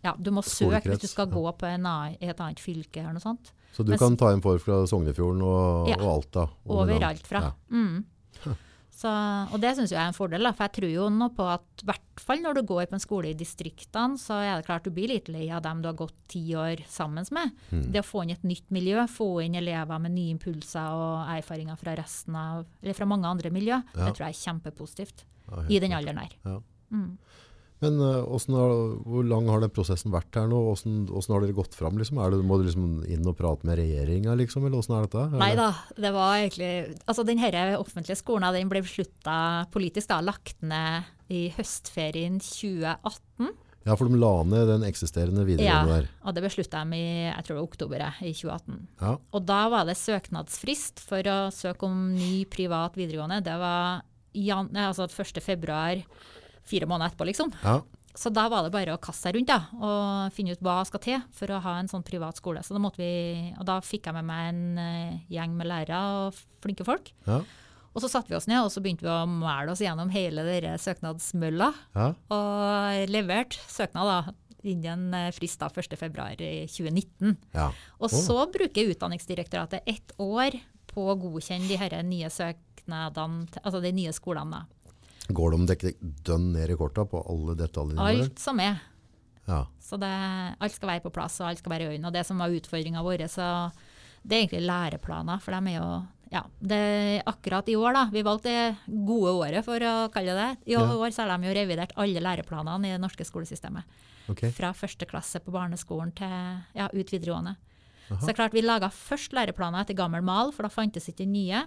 [0.06, 3.16] ja, du må søke hvis du skal gå på en i et annet fylke eller
[3.18, 3.50] noe sånt.
[3.74, 5.96] Så du Mens- kan ta inn folk fra Sognefjorden og, Ja.
[5.98, 6.46] og Alta?
[6.70, 7.40] Overalt fra.
[7.42, 7.52] Ja.
[7.74, 8.04] Mm.
[8.94, 9.11] Så,
[9.50, 11.83] og det syns jeg er en fordel, da, for jeg tror jo nå på at
[11.83, 14.85] i hvert fall når du går på en skole i distriktene, så er det klart
[14.87, 17.50] du blir litt lei av dem du har gått ti år sammen med.
[17.72, 17.88] Mm.
[17.90, 21.80] Det å få inn et nytt miljø, få inn elever med nye impulser og erfaringer
[21.80, 24.04] fra resten av, eller fra mange andre miljø, Ja.
[24.07, 26.38] det tror jeg er kjempepositivt Ja, i den alderen her.
[26.46, 26.61] Ja.
[26.94, 27.18] Mm.
[27.84, 28.74] Men eh, har,
[29.06, 30.60] hvor lang har den prosessen vært her nå?
[30.68, 31.98] Hvordan, hvordan har dere gått fram?
[32.00, 32.20] Liksom?
[32.34, 34.66] Det, må du liksom inn og prate med regjeringa, liksom?
[34.66, 35.26] Eller hvordan er dette?
[35.40, 36.72] Nei da, det var egentlig
[37.04, 39.36] Altså den her offentlige skolen den ble beslutta
[39.74, 43.52] politisk, da, lagt ned i høstferien 2018.
[43.84, 46.08] Ja, for de la ned den eksisterende videregående Ja, der.
[46.24, 48.78] og det beslutta de i jeg tror det var oktober i 2018.
[49.02, 49.12] Ja.
[49.36, 53.42] Og da var det søknadsfrist for å søke om ny privat videregående.
[53.44, 54.00] Det var
[54.34, 55.42] jan, altså 1.
[55.44, 56.00] februar,
[56.68, 57.53] fire måneder etterpå, liksom.
[57.64, 57.81] ja.
[58.14, 61.00] Så da var det bare å kaste seg rundt da, og finne ut hva skal
[61.03, 62.61] til for å ha en sånn privat skole.
[62.62, 65.98] Så da måtte vi, og da fikk jeg med meg en eh, gjeng med lærere
[66.29, 67.11] og flinke folk.
[67.27, 67.40] Ja.
[67.90, 70.46] Og så satte vi oss ned og så begynte vi å mæle oss gjennom hele
[70.46, 71.72] denne søknadsmølla.
[71.98, 72.07] ja.
[72.38, 75.98] Og leverte søknad da, innen eh, frist da 1.
[75.98, 77.35] februar 2019.
[77.50, 77.66] ja.
[77.98, 80.61] Og så bruker Utdanningsdirektoratet ett år
[80.94, 84.62] på å godkjenne de her nye søknadene, altså de nye skolene.
[85.28, 88.04] Går de dekket dønn ned i korta på alle detaljene?
[88.04, 88.82] Alt som er.
[89.48, 89.64] Ja.
[89.80, 90.10] Så det,
[90.60, 92.08] alt skal være på plass, og alt skal være i orden.
[92.08, 93.46] Og det som var utfordringa vår, så
[94.24, 95.40] det er egentlig læreplaner.
[95.44, 95.88] For de er jo
[96.32, 98.04] ja, det er akkurat i år, da.
[98.10, 100.72] Vi valgte det gode året, for å kalle det det.
[100.72, 103.87] I år så har de jo revidert alle læreplanene i det norske skolesystemet.
[104.32, 104.50] Okay.
[104.56, 106.34] Fra første klasse på barneskolen til
[106.74, 107.54] ja, ut videregående.
[108.08, 108.20] Aha.
[108.20, 111.64] Så klart Vi laga først læreplaner etter gammel mal, for da fantes ikke nye.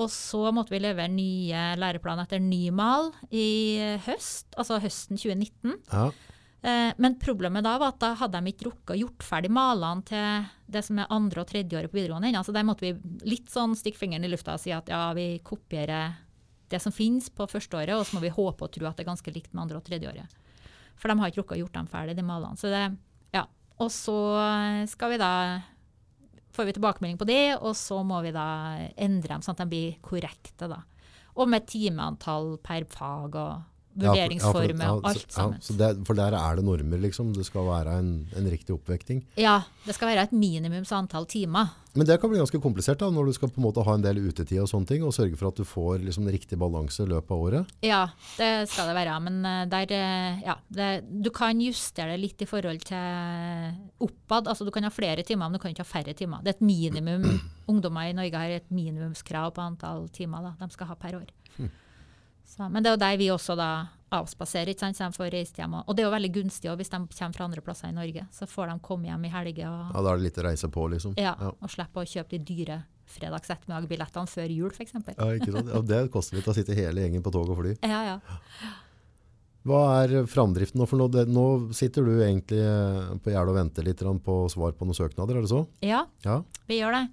[0.00, 5.76] Og så måtte vi levere nye læreplaner etter ny mal i høst, altså høsten 2019.
[5.92, 6.08] Ja.
[6.64, 10.02] Eh, Men problemet da var at da hadde de ikke rukket å gjort ferdig malene
[10.08, 12.42] til det som er andre og tredje året på videregående ennå.
[12.42, 12.94] Så der måtte vi
[13.28, 16.16] litt sånn stikke fingeren i lufta og si at ja, vi kopierer
[16.72, 19.10] det som finnes på førsteåret, og så må vi håpe og tro at det er
[19.12, 20.40] ganske likt med andre og tredje året.
[20.98, 22.58] For de har ikke rukket å gjort dem ferdig, de malene.
[22.58, 22.82] Så det,
[23.36, 23.44] ja.
[23.78, 24.16] Og så
[24.90, 25.30] skal vi da
[26.54, 28.46] får vi tilbakemelding på det, og så må vi da
[28.94, 30.68] endre dem sånn at de blir korrekte.
[30.70, 30.82] da.
[31.34, 33.62] Og med timeantall per fag og
[33.94, 35.60] vurderingsformer ja, og alt sammen.
[35.60, 37.32] Ja, så det, for der er det normer, liksom.
[37.36, 39.22] Det skal være en, en riktig oppvekting.
[39.40, 41.72] Ja, det skal være et minimums antall timer.
[41.94, 44.02] Men det kan bli ganske komplisert da, når du skal på en måte ha en
[44.02, 47.10] del utetid og sånne ting, og sørge for at du får liksom riktig balanse i
[47.10, 47.74] løpet av året.
[47.86, 48.00] Ja,
[48.34, 49.14] det skal det være.
[49.22, 50.88] Men eh, der, eh, ja, det,
[51.22, 54.50] du kan justere det litt i forhold til oppad.
[54.50, 56.42] Altså, du kan ha flere timer, men du kan ikke ha færre timer.
[56.42, 57.28] Det er et minimum.
[57.70, 61.30] Ungdommer i Norge har et minimumskrav på antall timer da, de skal ha per år.
[61.60, 61.70] Hm.
[62.44, 63.68] Så, men det er jo der vi også da
[64.14, 65.72] avspaserer, ikke sant, så de får reist hjem.
[65.80, 68.26] Og det er jo veldig gunstig også, hvis de kommer fra andre plasser i Norge.
[68.30, 70.68] Så får de komme hjem i helger og, Ja, Da er det litt å reise
[70.70, 71.14] på, liksom.
[71.18, 71.50] ja, Ja.
[71.50, 74.92] og slippe å kjøpe de dyre fredags ettermiddag-billettene før jul, f.eks.
[74.94, 75.68] Ja, ikke sant?
[75.74, 77.74] Ja, det koster litt å sitte hele gjengen på tog og fly.
[77.82, 78.20] Ja, ja.
[79.64, 80.86] Hva er framdriften nå?
[80.86, 82.60] For nå, det, nå sitter du egentlig
[83.24, 85.66] på gjerdet og venter litt på svar på noen søknader, er det så?
[85.80, 86.42] ja, Ja.
[86.68, 87.04] vi gjør det.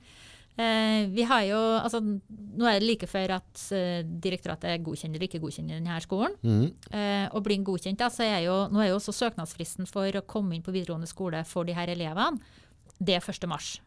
[0.60, 5.30] Eh, vi har jo, altså, nå er det like før at eh, direktoratet godkjenner eller
[5.30, 6.36] ikke godkjenner denne skolen.
[6.44, 6.66] Mm.
[6.92, 10.20] Eh, og blir den godkjent, da, så er jo, nå er jo også søknadsfristen for
[10.20, 12.42] å komme inn på videregående skole for de her elevene,
[13.02, 13.48] det er 1.
[13.50, 13.80] mars.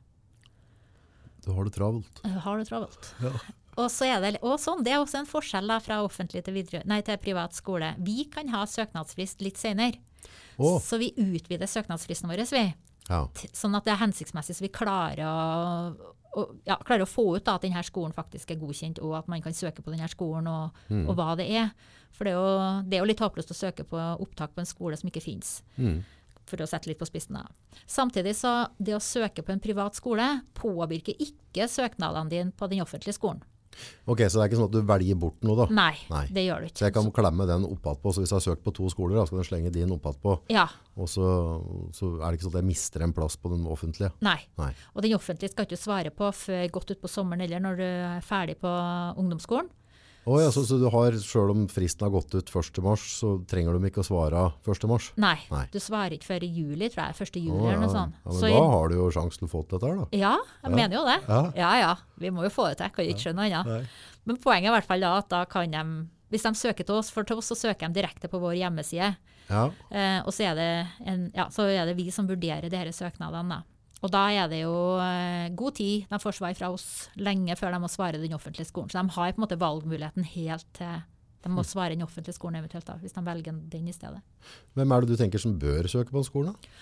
[1.44, 2.24] Du har det travelt.
[2.24, 3.12] Eh, har det travelt.
[3.22, 3.34] Ja.
[3.74, 6.56] Og, så er det, og sånn, det er også en forskjell da, fra offentlig til,
[6.56, 7.92] videre, nei, til privat skole.
[8.06, 10.00] Vi kan ha søknadsfrist litt senere.
[10.56, 10.78] Oh.
[10.80, 12.64] Så vi utvider søknadsfristen vår, vi.
[13.10, 13.24] ja.
[13.52, 17.44] Sånn at det er hensiktsmessig, så vi klarer å, å, ja, klarer å få ut
[17.46, 20.48] da, at denne skolen faktisk er godkjent, og at man kan søke på denne skolen,
[20.50, 21.08] og, Mm.
[21.08, 21.70] og hva det er.
[22.12, 24.66] For det er, jo, det er jo litt håpløst å søke på opptak på en
[24.66, 25.62] skole som ikke finnes.
[25.78, 26.02] Mm.
[26.46, 27.34] For å sette litt på spissen.
[27.34, 27.46] da.
[27.86, 32.80] Samtidig så det å søke på en privat skole påvirker ikke søknadene dine på den
[32.84, 33.42] offentlige skolen.
[34.06, 35.66] Ok, så det er ikke sånn at du velger bort noe da?
[35.74, 36.24] Nei, Nei.
[36.36, 36.78] det gjør du ikke.
[36.80, 39.26] Så jeg kan klemme den oppatpå, så hvis jeg har søkt på to skoler, da
[39.28, 40.38] skal den slenge din oppatpå.
[40.52, 41.24] Ja, Og så,
[41.96, 44.12] så er det ikke sånn at jeg mister en plass på den offentlige.
[44.22, 44.38] nei.
[44.60, 44.72] Nei.
[44.94, 47.86] Og den offentlige skal du ikke svare på før godt utpå sommeren eller når du
[47.88, 48.70] er ferdig på
[49.18, 49.70] ungdomsskolen.
[50.26, 52.78] Å ja, så, så du har, selv om fristen har gått ut 1.
[52.82, 54.86] mars, så trenger de ikke å svare 1.
[54.88, 55.10] mars?
[55.20, 55.66] Nei, Nei.
[55.70, 57.18] du svarer ikke før i juli, tror jeg.
[57.28, 57.40] 1.
[57.44, 58.14] juli Å, eller noe sånt.
[58.24, 59.96] Ja, men Så da i- har du jo sjanse til å få til dette her
[60.00, 60.06] da.
[60.16, 60.32] Ja,
[60.64, 60.76] jeg Ja.
[60.76, 61.18] mener jo det.
[61.28, 61.42] Ja.
[61.56, 62.86] Ja ja, vi må jo få det til.
[62.86, 63.88] Jeg kan ikke skjønne noe annet.
[64.24, 66.94] Men poenget er i hvert fall da at da kan de, hvis de søker til
[66.96, 69.16] oss, for til oss så søker de direkte på vår hjemmeside.
[69.50, 72.96] Ja, Eh, og så er, det en, ja, så er det vi som vurderer disse
[73.04, 73.48] søknadene.
[73.50, 73.62] Da.
[74.04, 76.04] Og da er det jo eh, god tid.
[76.10, 78.92] De får svar fra oss lenge før de må svare den offentlige skolen.
[78.92, 81.02] Så de har på en måte valgmuligheten helt til
[81.44, 84.22] de må svare den offentlige skolen eventuelt, da, hvis de velger den i stedet.
[84.72, 86.76] Hvem er det du tenker som bør søke på en skole da?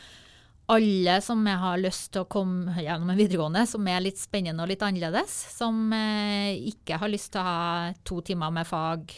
[0.70, 4.62] alle som jeg har lyst til å komme gjennom en videregående, som er litt spennende
[4.62, 5.34] og litt annerledes.
[5.56, 9.12] Som eh, ikke har lyst til å ha to timer med fag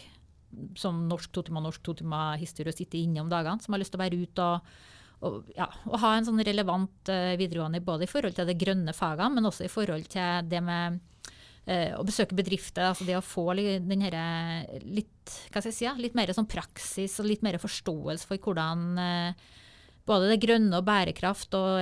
[0.79, 3.63] som norsk, to timer norsk, to timer historie og sitte inne om dagene.
[3.63, 4.75] Som har lyst til å være ute og,
[5.25, 8.95] og, ja, å ha en sånn relevant uh, videregående både i forhold til de grønne
[8.97, 12.91] fagene, men også i forhold til det med uh, å besøke bedrifter.
[12.91, 14.19] altså Det å få den her,
[14.85, 15.35] litt,
[15.65, 19.53] si, ja, litt mer sånn praksis og litt mer forståelse for hvordan uh,
[20.05, 21.81] både det grønne og bærekraft og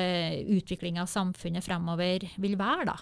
[0.54, 2.92] utvikling av samfunnet fremover vil være.
[2.92, 3.00] da.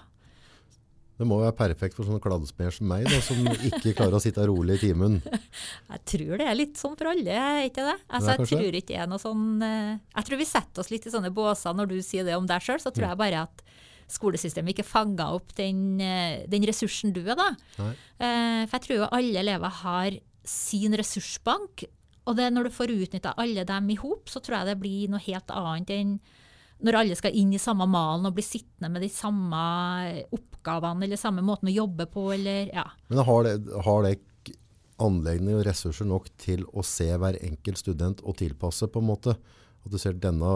[1.20, 4.46] Det må være perfekt for sånne kladdesmeder som meg, da, som ikke klarer å sitte
[4.48, 5.18] rolig i timen.
[5.92, 7.96] Jeg tror det er litt sånn for alle, er ikke det?
[8.08, 10.90] Altså, det jeg tror ikke det er noe sånn eh, Jeg tror vi setter oss
[10.94, 12.96] litt i sånne båser når du sier det om deg sjøl, så Mm.
[12.96, 13.62] tror jeg bare at
[14.10, 17.50] skolesystemet ikke fanga opp den, eh, den ressursen du er, da.
[17.78, 17.92] Nei.
[18.18, 21.84] Eh, For jeg tror jo alle elever har sin ressursbank,
[22.26, 25.08] og det når du får utnytta alle dem i hop, så tror jeg det blir
[25.12, 26.16] noe helt annet enn
[26.84, 29.60] når alle skal inn i samme malen og bli sittende med de samme
[30.32, 32.86] oppgavene eller samme måten å jobbe på, eller ja.
[33.10, 33.54] Men har det,
[33.86, 34.16] har det
[35.00, 39.36] anleggene og ressurser nok til å se hver enkelt student og tilpasse på en måte?
[39.80, 40.48] At du ser denne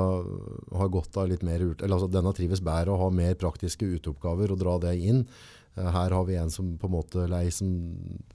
[0.77, 4.53] har godt av litt mer, eller altså denne trives bedre og har mer praktiske uteoppgaver
[4.53, 5.23] og dra det inn.
[5.77, 7.71] Eh, Her har vi en som på en måte lei som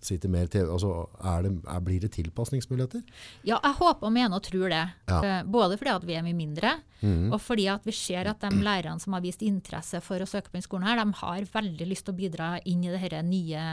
[0.04, 3.04] sitter mer til, altså er det, er, blir det tilpasningsmuligheter?
[3.48, 4.84] Ja, jeg håper og mener og tror det.
[5.10, 5.20] Ja.
[5.20, 7.30] Eh, Både fordi at vi er mye mindre, mm.
[7.32, 10.50] og fordi at vi ser at de lærerne som har vist interesse for å søke
[10.52, 13.22] på denne skolen, her, de har veldig lyst til å bidra inn i det her
[13.24, 13.64] nye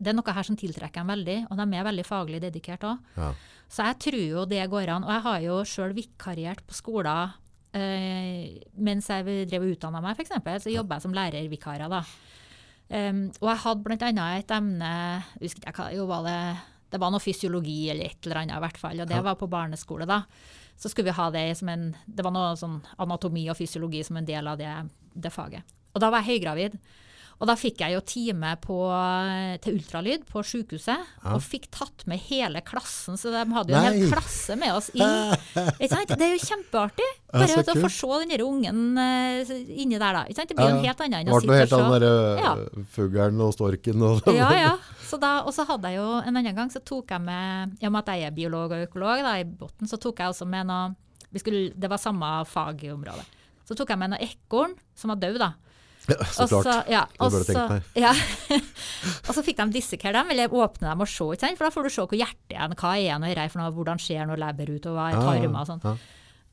[0.00, 3.02] Det er noe her som tiltrekker dem veldig, og de er veldig faglig dedikert òg.
[3.20, 3.34] Ja.
[3.70, 5.04] Så jeg tror jo det går an.
[5.04, 7.36] Og jeg har jo sjøl vikariert på skoler
[7.76, 10.64] eh, mens jeg drev og utdanna meg, f.eks.
[10.64, 12.00] Så jobba jeg som lærervikarer, da.
[12.90, 14.24] Um, og jeg hadde bl.a.
[14.34, 16.38] et emne jeg husker ikke hva jo var det,
[16.90, 19.02] det var noe fysiologi eller et eller annet, i hvert fall.
[19.02, 20.24] Og det var på barneskole, da.
[20.80, 24.16] Så skulle vi ha det som en Det var noe sånn anatomi og fysiologi som
[24.16, 24.72] en del av det,
[25.14, 25.76] det faget.
[25.94, 26.78] Og da var jeg høygravid.
[27.40, 28.76] Og da fikk jeg jo time på,
[29.64, 31.30] til ultralyd på sykehuset, Ja.
[31.32, 33.16] og fikk tatt med hele klassen.
[33.16, 35.32] Så de hadde jo en hel klasse med oss inn.
[35.80, 35.88] Det
[36.20, 37.06] er jo kjempeartig.
[37.32, 40.24] Bare å få se den der ungen uh, inni der, da.
[40.28, 42.10] Det blir jo Ja, helt annet enn å ble noe helt sitte og annet se.
[42.10, 42.84] der Ja.
[42.92, 44.74] fuglen og storken og Ja, ja.
[45.10, 47.86] Så da, og så hadde jeg jo en annen gang, så tok jeg med I
[47.88, 50.46] og med at jeg er biolog og økolog da, i bunnen, så tok jeg også
[50.46, 50.92] med noe
[51.32, 53.24] vi skulle, Det var samme fagområde.
[53.64, 55.52] Så tok jeg med noe ekorn som var død, da.
[56.10, 56.90] Ja, så også, klart.
[56.92, 57.90] ja, Det burde du tenkt meg.
[57.98, 58.12] Ja.
[59.28, 61.92] og så fikk de dissekere dem, eller åpne dem og se, for da får du
[61.94, 64.88] se hvor hjertet er, hva er noe her, for noe, hvordan ser noe lever ut,
[64.90, 65.84] og hva er ja, tarmer og sånn.
[65.86, 65.96] ja.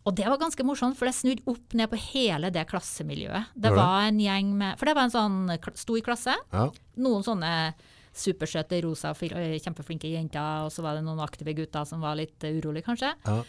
[0.07, 3.51] Og det var ganske morsomt, for det snudde opp ned på hele det klassemiljøet.
[3.59, 5.39] Det var en gjeng med For det var en sånn
[5.75, 6.35] stor klasse.
[6.53, 6.69] Ja.
[7.03, 7.51] Noen sånne
[8.17, 12.63] supersøte, rosa, kjempeflinke jenter, og så var det noen aktive gutter som var litt urolig
[12.63, 13.11] urolige, kanskje.
[13.27, 13.41] Ja.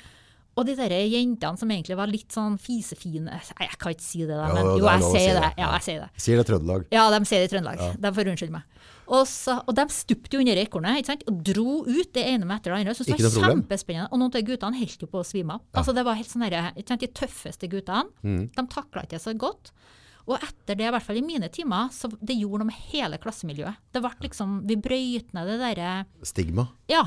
[0.59, 4.35] Og de der jentene som egentlig var litt sånn fisefine jeg kan ikke si det,
[4.35, 5.43] da, men det jo, jeg sier det.
[5.45, 5.53] det.
[5.57, 5.73] Ja, Ja.
[5.79, 6.09] jeg sier det.
[6.25, 6.87] Sier det Trøndelag.
[6.91, 8.01] Ja, de sier det i Trøndelag.
[8.03, 8.63] De får unnskylde meg.
[9.09, 11.23] Og, så, og de stupte jo under ekornet ikke sant?
[11.31, 12.95] og dro ut det ene med etter det andre.
[12.99, 13.63] Så Ikke det var problem.
[13.63, 14.09] kjempespennende.
[14.13, 15.63] Og noen av guttene holdt jo på å svime av.
[15.73, 18.51] Altså, det var helt sånn der, ikke sant, De tøffeste guttene Mm.
[18.53, 19.71] de takla ikke så godt.
[20.29, 23.17] Og etter det, i hvert fall i mine timer, så det gjorde noe med hele
[23.17, 23.77] klassemiljøet.
[23.95, 26.69] Det ble liksom, Vi brøyt ned det derre Stigma.
[26.87, 27.07] Ja.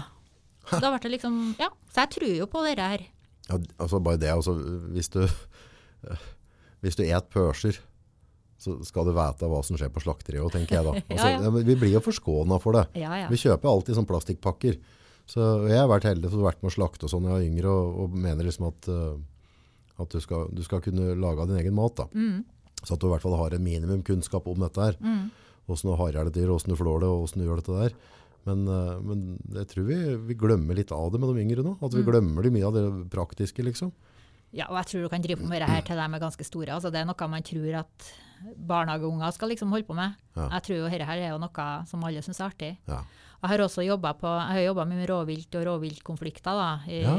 [0.72, 1.70] Da ble det liksom Ja.
[1.94, 3.06] Så jeg tror jo på det her.
[3.52, 4.56] Ja, altså bare det, altså,
[4.96, 5.26] hvis du
[6.82, 7.78] hvis du et pørser,
[8.62, 10.94] så skal du vite hva som skjer på slakteriet òg, tenker jeg da.
[11.14, 11.52] Altså, Ja, ja.
[11.70, 12.88] Vi blir jo forskånet for det.
[13.02, 13.26] Ja.
[13.30, 14.78] Vi kjøper alltid sånn plastikkpakker.
[15.30, 17.46] Så jeg har vært heldig for å vært med å slakte og sånn jeg var
[17.46, 21.62] yngre, og, og mener liksom at, uh, at du, skal, du skal kunne lage din
[21.62, 22.08] egen mat da.
[22.12, 22.42] Mm.
[22.82, 24.98] Så at du i hvert fall har en minimum kunnskap om dette her.
[25.70, 27.98] Hvordan du harrer det til, hvordan du flår det, og hvordan du gjør dette der.
[28.46, 29.98] Men, uh, men jeg tror vi,
[30.32, 31.76] vi glemmer litt av det med de yngre nå.
[31.82, 31.98] At Mm.
[32.00, 33.92] vi glemmer de mye av det praktiske, liksom.
[34.52, 36.44] Ja, og jeg tror du kan drive på med det her til de er ganske
[36.44, 36.74] store.
[36.76, 38.12] Altså, det er noe man tror at
[38.58, 40.16] barnehageunger skal liksom holde på med.
[40.36, 40.48] Ja.
[40.58, 42.72] Jeg tror jo dette her er jo noe som alle syns er artig.
[42.90, 43.04] Ja.
[43.42, 47.16] Jeg har også jobba med rovvilt og rovviltkonflikter da, i, Ja.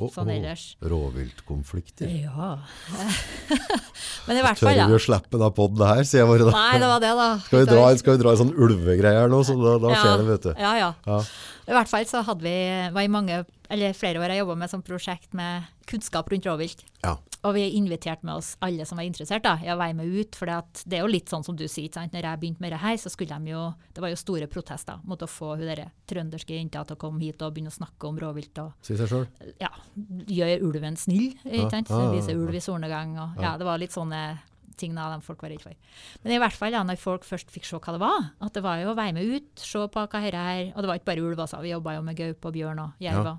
[0.00, 0.62] og sånn ellers.
[0.80, 2.08] Rovviltkonflikter.
[2.08, 2.54] Ja.
[4.28, 4.88] Men i hvert Tør fall, vi da.
[4.96, 6.54] å slippe den podden her, sier jeg bare da.
[6.56, 7.28] Nei, det var det, da.
[7.44, 10.08] Skal vi dra, skal vi dra en sånn ulvegreie her nå, så da, da skjer
[10.10, 10.16] Ja.
[10.16, 10.50] det, vet du.
[10.56, 10.90] Ja, ja.
[11.06, 11.20] Ja.
[11.68, 12.56] I hvert fall så hadde vi,
[12.96, 16.48] var i mange, eller flere år jeg jobba med et sånt prosjekt med kunnskap rundt
[16.48, 16.80] rovvilt.
[17.04, 17.18] Ja.
[17.48, 20.36] Og vi inviterte med oss alle som var interessert da, i å være med ut.
[20.36, 22.12] For det er jo litt sånn som du sier, sant?
[22.12, 23.62] når jeg begynte med det her, så skulle de jo
[23.94, 27.20] Det var jo store protester mot å få hun derre trønderske jenta til å komme
[27.24, 29.26] hit og begynne å snakke om rovvilt og Si seg sjøl.
[29.60, 29.70] ja,
[30.28, 31.32] gjøre ulven snill.
[31.44, 31.88] Ja, Ikke sant?
[31.90, 33.16] ja, ja, Vise ulv i solnedgang.
[33.18, 34.22] Og, ja, det var litt sånne
[34.78, 35.72] ting da de folk var redd for.
[36.22, 38.62] Men i hvert fall da, når folk først fikk se hva det var, at det
[38.62, 41.08] var jo å være med ut, se på hva dette her Og det var ikke
[41.10, 41.58] bare ulv, altså.
[41.64, 43.26] Vi jobba jo med gaupe og bjørn og jerv.
[43.26, 43.38] og-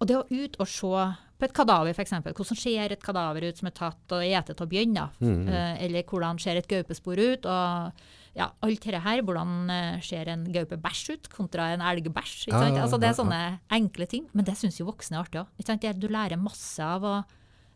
[0.00, 2.10] Og det å ut og se på et kadaver, f.eks.
[2.24, 4.94] Hvordan ser et kadaver ut som er tatt og etet av bjørn?
[4.94, 5.08] da?
[5.20, 7.44] Mm, Eh, eller hvordan ser et gaupespor ut?
[7.46, 7.92] og
[8.36, 12.48] ja, alt dette her, Hvordan eh, ser en gaupebæsj ut kontra en elgbæsj?
[12.48, 14.26] ikke Ja, ja, Altså, det er sånne enkle ting.
[14.34, 15.98] Men det syns jo voksne er artig òg.
[16.00, 17.24] Du lærer masse av å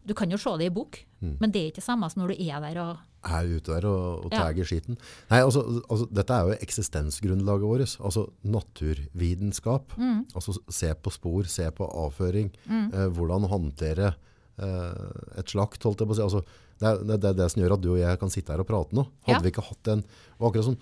[0.06, 1.36] Du kan jo se det i bok, Mm.
[1.38, 3.84] men det er ikke det samme som når du er der og Er ute der
[3.84, 4.48] og, og Ja.
[4.64, 4.96] skitten.
[5.30, 7.96] Nei, altså, altså, dette er jo eksistensgrunnlaget vårt.
[8.00, 9.92] Altså naturvitenskap.
[9.98, 10.24] Mm.
[10.34, 12.50] Altså se på spor, se på avføring.
[12.70, 14.14] Eh, hvordan håndtere
[14.60, 16.22] eh, et slakt, holdt jeg på å si.
[16.26, 16.42] Altså,
[16.80, 18.62] det, er, det, det er det som gjør at du og jeg kan sitte her
[18.64, 19.06] og prate nå.
[19.28, 19.44] Hadde Ja.
[19.44, 20.04] vi ikke hatt den
[20.38, 20.80] og akkurat sånn,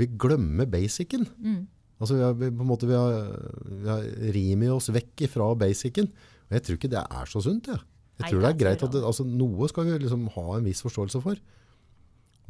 [0.00, 1.26] Vi glemmer basicen.
[1.44, 1.66] Mm.
[2.00, 5.50] Altså, vi har, vi, på en måte, vi har, vi har rimet oss vekk fra
[5.60, 6.06] basicen.
[6.48, 7.66] Og jeg tror ikke det er så sunt.
[7.68, 7.76] Jeg,
[8.16, 10.64] jeg Nei, tror det er greit at det, altså, noe skal vi liksom ha en
[10.64, 11.36] viss forståelse for.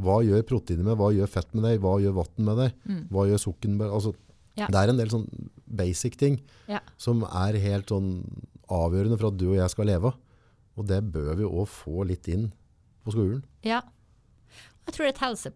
[0.01, 2.73] Hva gjør proteiner med, hva gjør fett med deg, hva gjør vatten med deg,
[3.13, 4.15] hva gjør sukken med altså,
[4.59, 4.67] Ja.
[4.67, 5.27] Det er en del sånn
[5.67, 6.81] basic ting Ja.
[6.99, 8.25] som er helt sånn
[8.69, 10.13] avgjørende for at du og jeg skal leve.
[10.77, 12.53] Og det bør vi også få litt inn
[13.05, 13.43] på skolen.
[13.63, 13.81] Ja.
[14.87, 15.53] Jeg tror det er helse,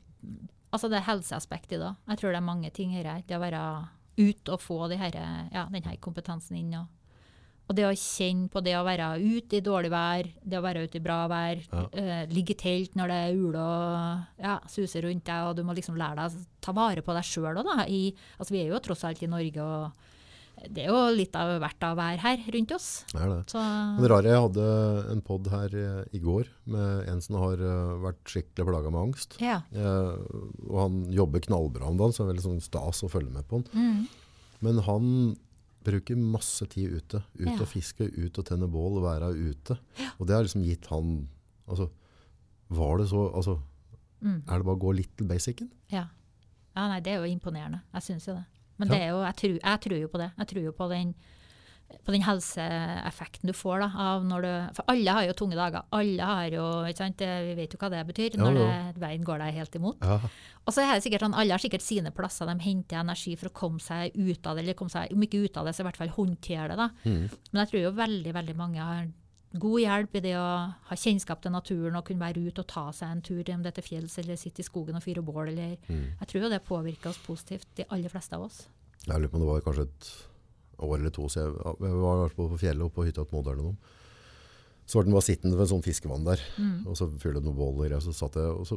[0.72, 1.92] altså det helseaspekt i det.
[2.08, 3.22] Jeg tror det er mange ting her.
[3.26, 5.10] Det å være ute og få de her,
[5.52, 6.72] ja, denne kompetansen inn.
[6.78, 6.86] Og,
[7.64, 10.82] og det å kjenne på det å være ute i dårlig vær, det å være
[10.84, 11.84] ute i bra vær, Ja.
[11.88, 15.62] uh, ligge i telt når det er ule og ja, suser rundt deg, og du
[15.64, 17.86] må liksom lære deg å ta vare på deg sjøl òg, da.
[17.88, 20.10] I, altså, vi er jo tross alt i Norge, og
[20.70, 22.88] det er jo litt av hvert av hver her rundt oss.
[23.10, 23.40] Det er det.
[23.50, 24.66] Så Men rare, jeg hadde
[25.12, 29.00] en podd her eh, i går med en som har eh, vært skikkelig plaga med
[29.08, 29.34] angst.
[29.42, 29.58] ja.
[29.74, 30.14] Uh,
[30.70, 33.48] og han jobber knallbra om dagen, så det er veldig sånn stas å følge med
[33.50, 33.66] på han.
[33.74, 34.06] Mm.
[34.64, 35.08] Men han
[35.84, 37.20] bruker masse tid ute.
[37.38, 37.58] Ut Ja.
[37.60, 39.76] og fiske, ut og tenne bål, være ute.
[40.18, 41.28] Og det har liksom gitt han
[41.68, 41.90] altså,
[42.70, 43.60] Var det så altså,
[44.24, 44.38] Mm.
[44.48, 45.66] Er det bare å gå litt til basicen?
[45.92, 46.06] Ja.
[46.74, 47.82] ja nei, det er jo imponerende.
[47.92, 48.44] Jeg syns jo det.
[48.78, 48.94] Men Ja.
[48.94, 50.30] det er jo, jeg, tror, jeg tror jo på det.
[50.38, 51.14] Jeg tror jo på den
[52.04, 55.86] på den helseeffekten du får da, av når du For alle har jo tunge dager.
[55.94, 58.68] Alle har jo, ikke sant, Vi vet jo hva det betyr når det,
[59.02, 60.04] veien går deg helt imot.
[60.04, 60.20] Ja.
[60.64, 63.50] Og så er det sikkert sånn, Alle har sikkert sine plasser de henter energi for
[63.50, 65.84] å komme seg ut av det, eller komme seg, om ikke ut av det, så
[65.84, 66.80] i hvert fall håndtere det.
[66.80, 66.88] da.
[67.04, 67.28] Mm.
[67.50, 69.12] Men jeg tror jo veldig veldig mange har
[69.54, 70.46] god hjelp i det å
[70.88, 73.70] ha kjennskap til naturen og kunne være ute og ta seg en tur, om det
[73.70, 75.52] er til fjells eller sitte i skogen og fyre bål.
[75.52, 75.76] eller...
[75.86, 76.06] Mm.
[76.20, 78.64] Jeg tror jo det påvirker oss positivt, de aller fleste av oss.
[79.04, 80.08] Jeg lurer på om det var kanskje et
[80.86, 81.52] år eller to så Jeg
[81.88, 83.78] jeg var på, på fjellet oppe på hytta til Modern og noen.
[84.86, 86.86] Så var den bare sittende ved en sånn fiskevann der, Mm.
[86.86, 88.76] og så fyrte det noen boller, og så satt jeg, og så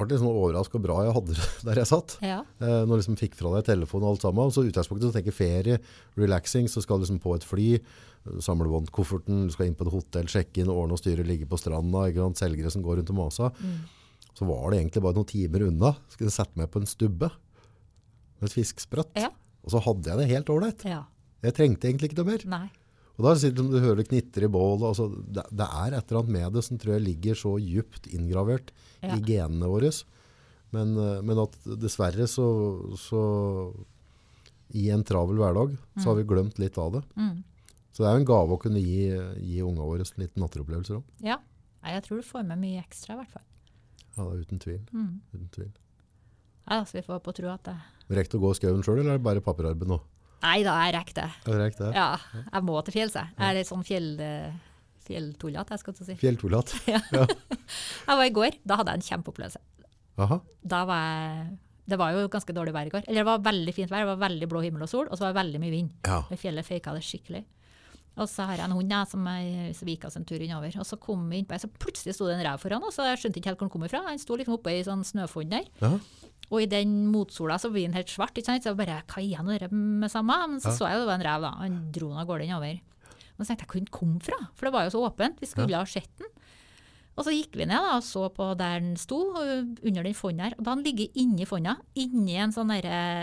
[0.00, 2.14] var det sånn overrasket hvor bra jeg hadde det der jeg satt.
[2.24, 2.38] Ja.
[2.60, 4.48] Eh, når jeg liksom fikk fra deg telefon og alt sammen.
[4.48, 5.76] Og så utgangspunktet så tenker ferie,
[6.16, 7.66] relaxing, så skal du liksom på et fly,
[8.40, 11.48] samle bånd kofferten, du skal inn på et hotell, sjekke inn, ordne og styre, ligge
[11.50, 12.40] på stranda, ikke sant?
[12.40, 13.50] selgere som går rundt og masa.
[13.60, 13.76] Mm.
[14.40, 15.92] Så var det egentlig bare noen timer unna.
[16.14, 17.28] Skulle sette meg på en stubbe
[18.40, 19.12] med et fisksprøtt.
[19.20, 19.28] Ja.
[19.64, 20.84] Og så hadde jeg det helt ålreit.
[20.88, 21.02] ja.
[21.40, 22.42] Jeg trengte egentlig ikke noe mer.
[22.52, 22.66] Nei.
[23.16, 24.82] Og da sitter du, hører det knitter i bålet.
[24.90, 28.08] Altså, det, det er et eller annet med det som tror jeg ligger så djupt
[28.12, 29.14] inngravert Ja.
[29.16, 29.88] i genene våre.
[30.76, 32.44] Men, eh, men at dessverre så,
[33.00, 33.22] så
[34.76, 37.02] i en travel hverdag så har vi glemt litt av det.
[37.16, 37.40] Mm.
[37.90, 39.08] Så det er jo en gave å kunne gi,
[39.40, 41.04] gi unga våre litt naturopplevelser òg.
[41.24, 41.40] Ja.
[41.88, 43.46] Jeg tror du får med mye ekstra, i hvert fall.
[44.16, 44.80] Ja, det er uten tvil.
[44.92, 45.12] Mm.
[45.32, 45.70] Uten tvil.
[46.70, 47.76] Ja, så vi får på tro at det
[48.10, 50.00] Rekte å gå skauen sjøl, eller er det bare papirarbeid nå?
[50.40, 51.28] Nei da, jeg rekker det.
[51.46, 51.90] Jeg rekker det?
[51.94, 52.08] Ja,
[52.46, 53.28] jeg må til fjells, jeg.
[53.36, 54.54] Jeg er litt sånn fjell, eh,
[55.06, 56.16] fjelltullete, jeg skal til å si.
[56.18, 56.80] Fjelltullete.
[58.08, 59.60] Jeg var i går, da hadde jeg en kjempeopplevelse.
[60.24, 60.40] Aha.
[60.74, 61.44] Da var jeg
[61.90, 63.06] Det var jo ganske dårlig vær i går.
[63.08, 65.24] Eller det var veldig fint vær, det var veldig blå himmel og sol, og så
[65.26, 65.90] var det veldig mye vind.
[66.06, 66.20] Ja.
[66.30, 67.44] Og fjellet føyka det skikkelig.
[68.20, 70.42] Og så har jeg en hund jeg, som jeg så vi gikk oss en tur
[70.42, 70.74] innover.
[70.82, 73.22] Og så kom vi innpå, så plutselig sto det en rev foran oss, og jeg
[73.22, 74.02] skjønte ikke helt hvor den kom ifra.
[74.06, 75.70] Han sto liksom oppe i sånn snøfonn der.
[75.84, 75.92] ja.
[76.50, 78.34] Og i den motsola så blir han helt svart.
[78.34, 78.64] ikke sant?
[78.66, 80.34] Så bare, hva er nå det med samme?
[80.48, 80.76] Men så Ja.
[80.78, 81.50] så jeg det var en rev, da.
[81.62, 82.80] Han dro den av gårde innover.
[83.38, 84.38] Men så tenkte jeg, hvor den kom fra?
[84.54, 85.38] For det var jo så åpent.
[85.40, 86.26] Vi skulle ha sett den.
[87.18, 90.44] Og så gikk vi ned da, og så på der den sto, under den fonna
[90.48, 90.54] her.
[90.58, 92.70] Og da han ligger inni fonna, inni en sånn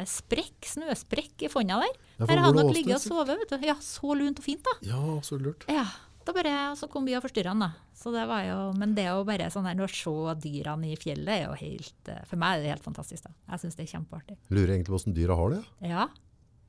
[0.05, 1.93] sprekk, snøsprekk i fonna der.
[2.19, 3.65] Ja, Der har han nok ligget og sovet, vet du.
[3.65, 4.71] Ja, så lunt og fint, da.
[4.82, 5.65] Ja, så lurt.
[5.67, 5.86] Ja,
[6.28, 7.71] da bare, og så kom vi og forstyrra han, da.
[7.97, 10.13] Så det var jo, men det å bare sånn der, å se
[10.43, 13.23] dyrene i fjellet er jo helt eh, For meg er det helt fantastisk.
[13.25, 13.34] da.
[13.55, 14.38] Jeg syns det er kjempeartig.
[14.53, 15.63] Lurer egentlig på hvordan dyra har det.
[15.82, 15.89] ja.
[15.97, 16.07] Ja.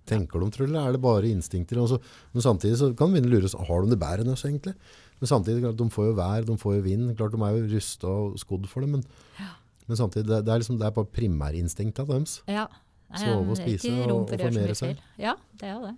[0.09, 1.77] Tenker de, tror du, eller er det bare instinkter?
[1.83, 1.99] Altså,
[2.33, 4.45] men samtidig så kan vinden begynne å lure, så har de det bedre enn oss
[4.49, 4.73] egentlig?
[5.21, 7.67] Men samtidig, klart, de får jo vær, de får jo vind, klart de er jo
[7.75, 9.03] rustet og skodd for det, men,
[9.85, 12.39] men samtidig, det, det, er liksom, det er bare primærinstinktet deres.
[12.49, 12.65] ja.
[13.09, 14.99] Sove og spise og- og formere seg.
[15.17, 15.95] Ja, det er jo det.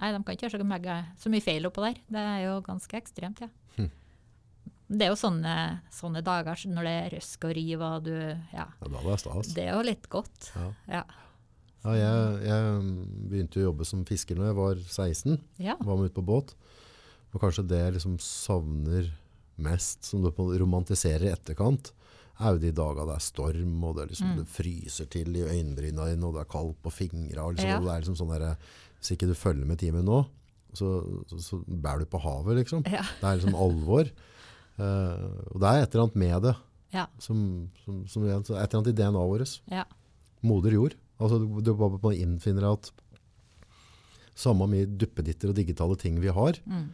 [0.00, 1.98] Nei, de kan ikke gjøre så så mye feil oppå der.
[2.08, 3.48] Det er jo ganske ekstremt, ja.
[3.76, 3.90] Hm.
[4.90, 5.56] Det er jo sånne,
[5.92, 8.66] sånne dager når det er røsk og riv og du Ja.
[8.80, 9.52] Ja, da er stas.
[9.54, 10.50] Det er jo litt godt.
[10.56, 10.70] Ja.
[10.88, 11.04] Ja.
[11.80, 12.80] Ja, jeg, jeg
[13.30, 15.76] begynte å jobbe som fisker når jeg var 16, ja.
[15.80, 16.52] var med ut på båt.
[17.32, 19.08] Og kanskje det jeg liksom savner
[19.60, 20.28] mest, som du
[20.60, 21.92] romantiserer i etterkant,
[22.40, 24.36] er jo de dagene det er storm, og det, er liksom, Mm.
[24.40, 27.48] det fryser til i øyenbryna dine, og det er kaldt på fingra.
[27.52, 27.80] Liksom, Ja.
[27.80, 28.56] det er liksom sånn der,
[29.00, 30.20] hvis ikke du følger med timen nå,
[30.76, 30.88] så,
[31.26, 32.84] så, så bærer du på havet, liksom.
[32.86, 33.00] Ja.
[33.18, 34.10] Det er liksom alvor.
[34.78, 36.54] Uh, og det er et eller annet med det,
[36.94, 37.06] Ja.
[37.22, 37.40] som,
[37.84, 39.56] som, som et eller annet i DNA-et vårt.
[39.70, 39.84] ja.
[40.42, 40.94] Moder jord.
[41.20, 42.88] Altså, du, du bare på innfinner at
[44.40, 46.86] samme mye duppeditter og digitale ting vi har, Mm.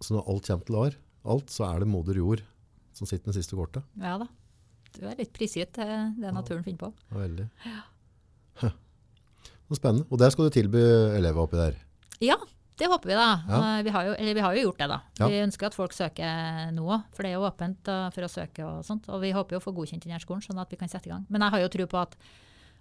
[0.00, 0.96] så når alt kommer til lar,
[1.28, 2.40] alt, så er det moder jord
[2.96, 3.84] som sitter med siste kortet.
[4.00, 4.28] Ja da.
[4.96, 6.92] Du er litt prisgitt til det naturen finner på.
[7.12, 7.48] Veldig.
[8.62, 8.72] Huh.
[9.68, 10.06] Så spennende.
[10.10, 10.80] Og der skal du tilby
[11.18, 11.74] elever oppi der.
[12.24, 12.36] Ja,
[12.78, 13.28] det håper vi da.
[13.48, 13.58] Ja.
[13.78, 15.00] Eh, Vi, har jo, eller vi har jo gjort det da.
[15.20, 15.28] Ja.
[15.28, 18.30] Vi ønsker at folk søker nå òg, for det er jo åpent eh, for å
[18.32, 19.08] søke og sånt.
[19.12, 21.12] Og vi håper jo å få godkjent denne skolen, sånn at vi kan sette i
[21.12, 21.26] gang.
[21.28, 22.16] Men jeg har jo tro på at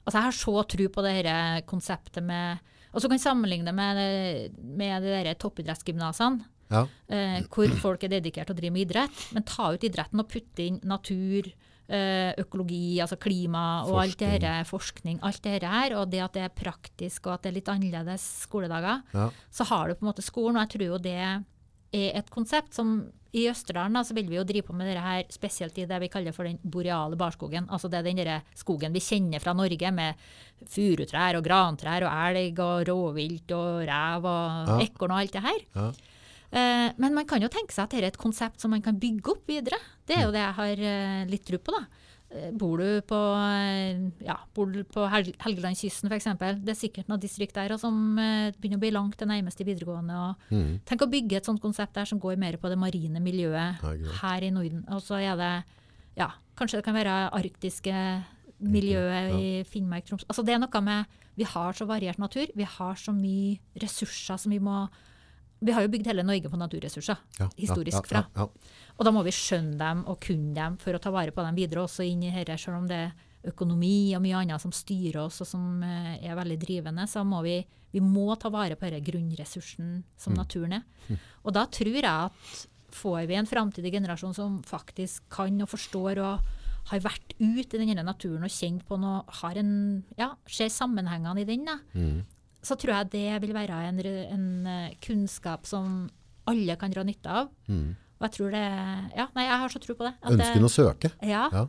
[0.07, 2.59] Altså jeg har så tro på det her konseptet med
[2.93, 6.45] Og så kan jeg sammenligne med, det- med de der toppidrettsgymnasene.
[6.71, 6.85] Ja.
[7.09, 9.19] eh, hvor folk er dedikert til å drive med idrett.
[9.33, 11.51] Men ta ut idretten og putte inn natur,
[11.89, 14.43] økologi, altså klima og alt det Forskning.
[14.57, 15.19] her, forskning.
[15.23, 18.25] Alt det her, og det at det er praktisk og at det er litt annerledes
[18.47, 19.03] skoledager.
[19.13, 19.29] Ja.
[19.51, 21.43] Så har du på en måte skolen, og jeg tror jo det er
[21.93, 22.97] et konsept som
[23.37, 25.99] i Østerdalen da, så vil vi jo drive på med det her, spesielt i det
[26.01, 27.67] vi kaller for den boreale barskogen.
[27.69, 30.15] Altså det er den der skogen vi kjenner fra Norge, med
[30.67, 34.77] furutrær og grantrær og elg og rovvilt og rev og Ja.
[34.87, 35.59] ekorn og alt det her.
[35.75, 35.91] Ja.
[36.51, 38.95] Eh, men man kan jo tenke seg at dette er et konsept som man kan
[38.99, 39.79] bygge opp videre.
[40.07, 41.81] Det er jo det jeg har eh, litt tro på, da.
[42.31, 43.17] Eh, Bor du på,
[44.23, 46.29] ja, bor du på Hel Helgelandskysten f.eks.,
[46.63, 50.21] det er sikkert noen distrikt der og som begynner å bli langt det nærmeste videregående.
[50.51, 50.79] Mm.
[50.87, 54.15] tenk å bygge et sånt konsept der som går mer på det marine miljøet Ja,
[54.23, 54.83] her i Norden.
[54.91, 55.51] Og så er det
[56.19, 57.93] ja, kanskje det kan være arktiske
[58.57, 62.47] miljøet i Finnmark, Troms altså Det er noe med Vi har så variert natur.
[62.57, 64.87] Vi har så mye ressurser som vi må
[65.59, 68.21] Vi har jo bygd hele Norge på naturressurser, Ja, historisk ja, fra.
[68.35, 68.91] ja, ja.
[68.97, 71.55] Og da må vi skjønne dem og kunne dem for å ta vare på dem
[71.57, 73.13] videre også inn i dette, selv om det er
[73.47, 77.41] økonomi og mye annet som styrer oss og som eh, er veldig drivende, så må
[77.45, 77.57] vi,
[77.93, 81.17] vi må ta vare på denne grunnressursen som naturen er.
[81.43, 86.21] Og da tror jeg at får vi en framtidig generasjon som faktisk kan og forstår
[86.23, 86.39] og
[86.87, 91.41] har vært ute i denne naturen og kjent på noe, har en, ja, ser sammenhengene
[91.41, 92.21] i den, Mm.
[92.67, 96.09] Så tror jeg det vil være en, en eh, kunnskap som
[96.47, 97.49] alle kan dra nytte av.
[97.71, 97.95] Mm.
[98.17, 98.63] Og jeg tror det
[99.13, 100.13] Ja, nei, jeg har så tro på det.
[100.21, 101.11] at det- Ønsken å søke.
[101.21, 101.43] Ja.
[101.53, 101.67] Ja.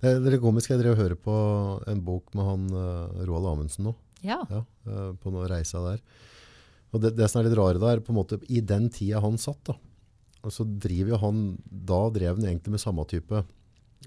[0.00, 0.70] Det det er komisk.
[0.70, 1.34] Jeg drev og hører på
[1.90, 3.94] en bok med han uh, Roald Amundsen nå.
[4.22, 4.38] ja.
[4.50, 6.00] Ja, uh, på noe reisa der.
[6.94, 9.20] Og det, det som er litt rare da, er på en måte, i den tida
[9.20, 9.74] han satt da,
[10.42, 13.42] og så driver jo han, da drev han egentlig med samme type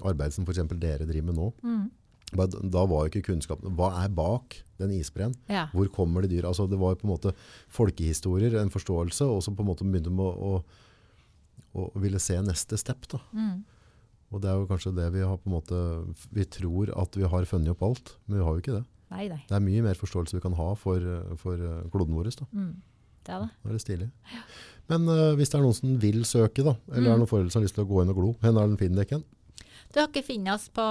[0.02, 1.50] arbeid som eksempel dere driver med nå.
[1.62, 1.84] Mm.
[2.32, 5.34] Da var jo ikke kunnskapen, hva er bak den isbreen?
[5.52, 5.68] ja.
[5.76, 6.48] Hvor kommer de dyra?
[6.50, 7.34] Altså det var på en måte
[7.70, 12.38] folkehistorier, en forståelse, og så på en måte begynte med å, å, å ville se
[12.42, 13.20] neste step da.
[13.36, 13.60] Mm.
[14.32, 15.82] Og det er jo kanskje det vi har på en måte,
[16.32, 18.86] vi tror at vi har funnet opp alt, men vi har jo ikke det.
[19.12, 19.42] Nei, nei.
[19.50, 21.04] Det er mye mer forståelse vi kan ha for,
[21.42, 22.30] for eh, kloden vår.
[22.40, 22.48] Da.
[22.56, 22.70] Mm.
[23.28, 23.50] Det er det.
[23.60, 24.08] Da er det stilig.
[24.90, 27.10] Men uh, hvis det er noen som vil søke, da, eller Mm.
[27.10, 28.72] er det noen foreldre som har lyst til å gå inn og glo, hvor er
[28.72, 29.20] den finner dere?
[29.92, 30.86] Du har ikke funnet oss på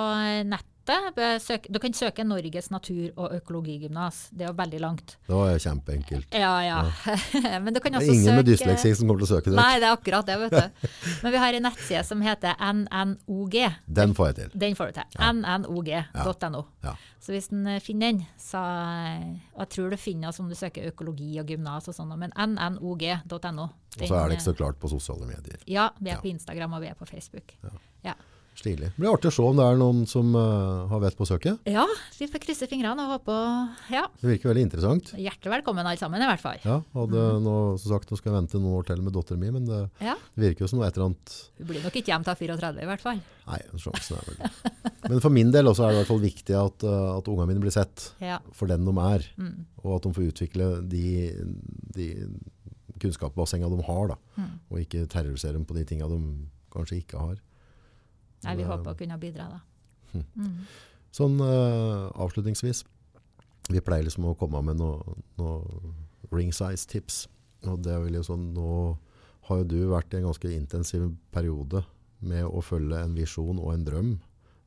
[0.91, 1.17] nettet.
[1.21, 4.29] Besøk, du kan søke Norges natur- og økologigymnas.
[4.33, 5.17] Det er jo veldig langt.
[5.29, 6.35] Det var kjempeenkelt.
[6.35, 6.79] Ja, ja.
[7.65, 9.57] Men du kan Det er ingen søke med dysleksi som kommer til å søke det.
[9.61, 10.89] Nei, det er akkurat det, vet du.
[11.23, 13.57] Men vi har en nettside som heter NNOG.
[13.87, 14.51] Den får jeg til.
[14.67, 15.21] Den får du til.
[15.21, 16.65] nnog.no.
[16.85, 16.95] Ja.
[17.21, 20.49] Så hvis den eh, finner den, så eh, Og jeg tror du finner oss om
[20.49, 23.69] du søker økologi og gymnas og sånn, men nnog.no.
[24.01, 25.59] Og så er det ikke så klart på sosiale medier.
[25.69, 26.21] Ja, vi er Ja.
[26.23, 27.53] på Instagram og vi er på Facebook.
[27.63, 27.71] Ja.
[28.59, 28.91] Stilig.
[28.93, 31.63] Det blir artig å se om det er noen som uh, har vett på søket.
[31.71, 31.87] Ja,
[32.19, 33.37] vi får krysse fingrene og håpe
[33.95, 35.13] Ja, Det virker veldig interessant.
[35.17, 36.59] hjertelig velkommen alle sammen, i hvert fall.
[36.67, 39.55] Ja, hadde nå, som sagt, nå skal jeg vente noen år til med datteren min,
[39.57, 42.13] men det, Ja, det virker jo som noe et eller annet Hun blir nok ikke
[42.13, 43.23] hjem til 34, i hvert fall.
[43.49, 46.59] Nei, sjansen er vel Men for min del også er det i hvert fall viktig
[46.61, 48.41] at, uh, at ungene mine blir sett Ja.
[48.53, 49.65] for den de er, Mm.
[49.85, 51.07] og at de får utvikle de,
[51.97, 52.11] de
[53.01, 54.59] kunnskapsbassengene de har, da, Mm.
[54.71, 57.39] og ikke terrorisere dem på de tingene de kanskje ikke har.
[58.47, 59.61] Nei, vi håper å kunne bidra, da.
[60.17, 60.55] Mm.
[61.15, 62.85] Sånn uh, avslutningsvis,
[63.71, 67.25] vi pleier liksom å komme med noen noe ring size tips,
[67.67, 68.71] og det er vel jo sånn, nå
[69.49, 71.83] har jo du vært i en ganske intensiv periode
[72.23, 74.11] med å følge en visjon og en drøm,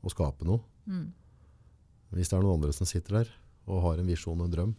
[0.04, 0.60] og skape noe.
[0.90, 1.12] Mm.
[2.14, 3.30] Hvis det er noen andre som sitter der
[3.72, 4.74] og har en visjon og en drøm,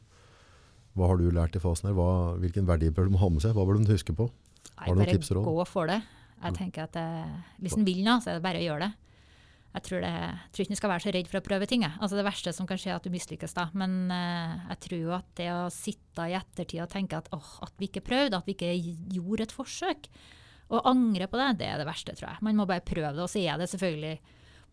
[0.95, 1.97] hva har du lært i fasen her?
[1.97, 3.57] Hva, hvilken verdi bør de ha med seg?
[3.57, 4.29] Hva bør de huske på?
[4.29, 5.49] Nei, Har du noen tips og råd?
[5.49, 5.97] gå for det.
[6.45, 7.09] Jeg tenker at det,
[7.65, 8.93] Hvis en vil noe, så er det bare å gjøre det.
[9.75, 11.83] Jeg tror, det, jeg tror ikke en skal være så redd for å prøve ting.
[11.89, 13.57] Altså Det verste som kan skje, er at du mislykkes.
[13.57, 13.67] da.
[13.75, 17.51] Men uh, jeg tror jo at det å sitte i ettertid og tenke at åh,
[17.67, 18.71] at vi ikke prøvde, at vi ikke
[19.17, 20.07] gjorde et forsøk,
[20.73, 22.45] og angre på det, det er det verste, tror jeg.
[22.47, 23.25] Man må bare prøve det.
[23.25, 24.15] Og så er det selvfølgelig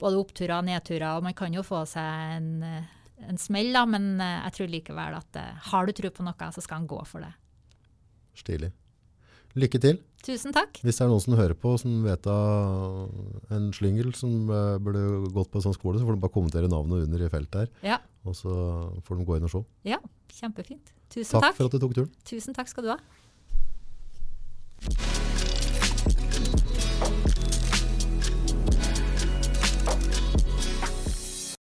[0.02, 2.94] både oppturer og nedturer, og man kan jo få seg en, eh,
[3.30, 6.52] en smell, da, men eh, jeg tror likevel at uh, har du tro på noe,
[6.56, 7.34] så skal en gå for det.
[8.42, 8.72] Stilig.
[9.60, 10.00] Lykke til.
[10.24, 10.78] Tusen takk.
[10.86, 15.02] Hvis det er noen som hører på som vet av en slyngel som eh, burde
[15.34, 17.74] gått på en sånn skole, så får de bare kommentere navnet under i feltet her.
[17.94, 17.98] Ja.
[18.24, 18.54] Og så
[19.08, 19.64] får de gå inn og se.
[19.90, 20.00] Ja,
[20.38, 20.94] kjempefint.
[21.12, 21.50] Tusen takk.
[21.50, 22.14] Takk for at du tok turen.
[22.28, 23.00] Tusen takk skal du ha.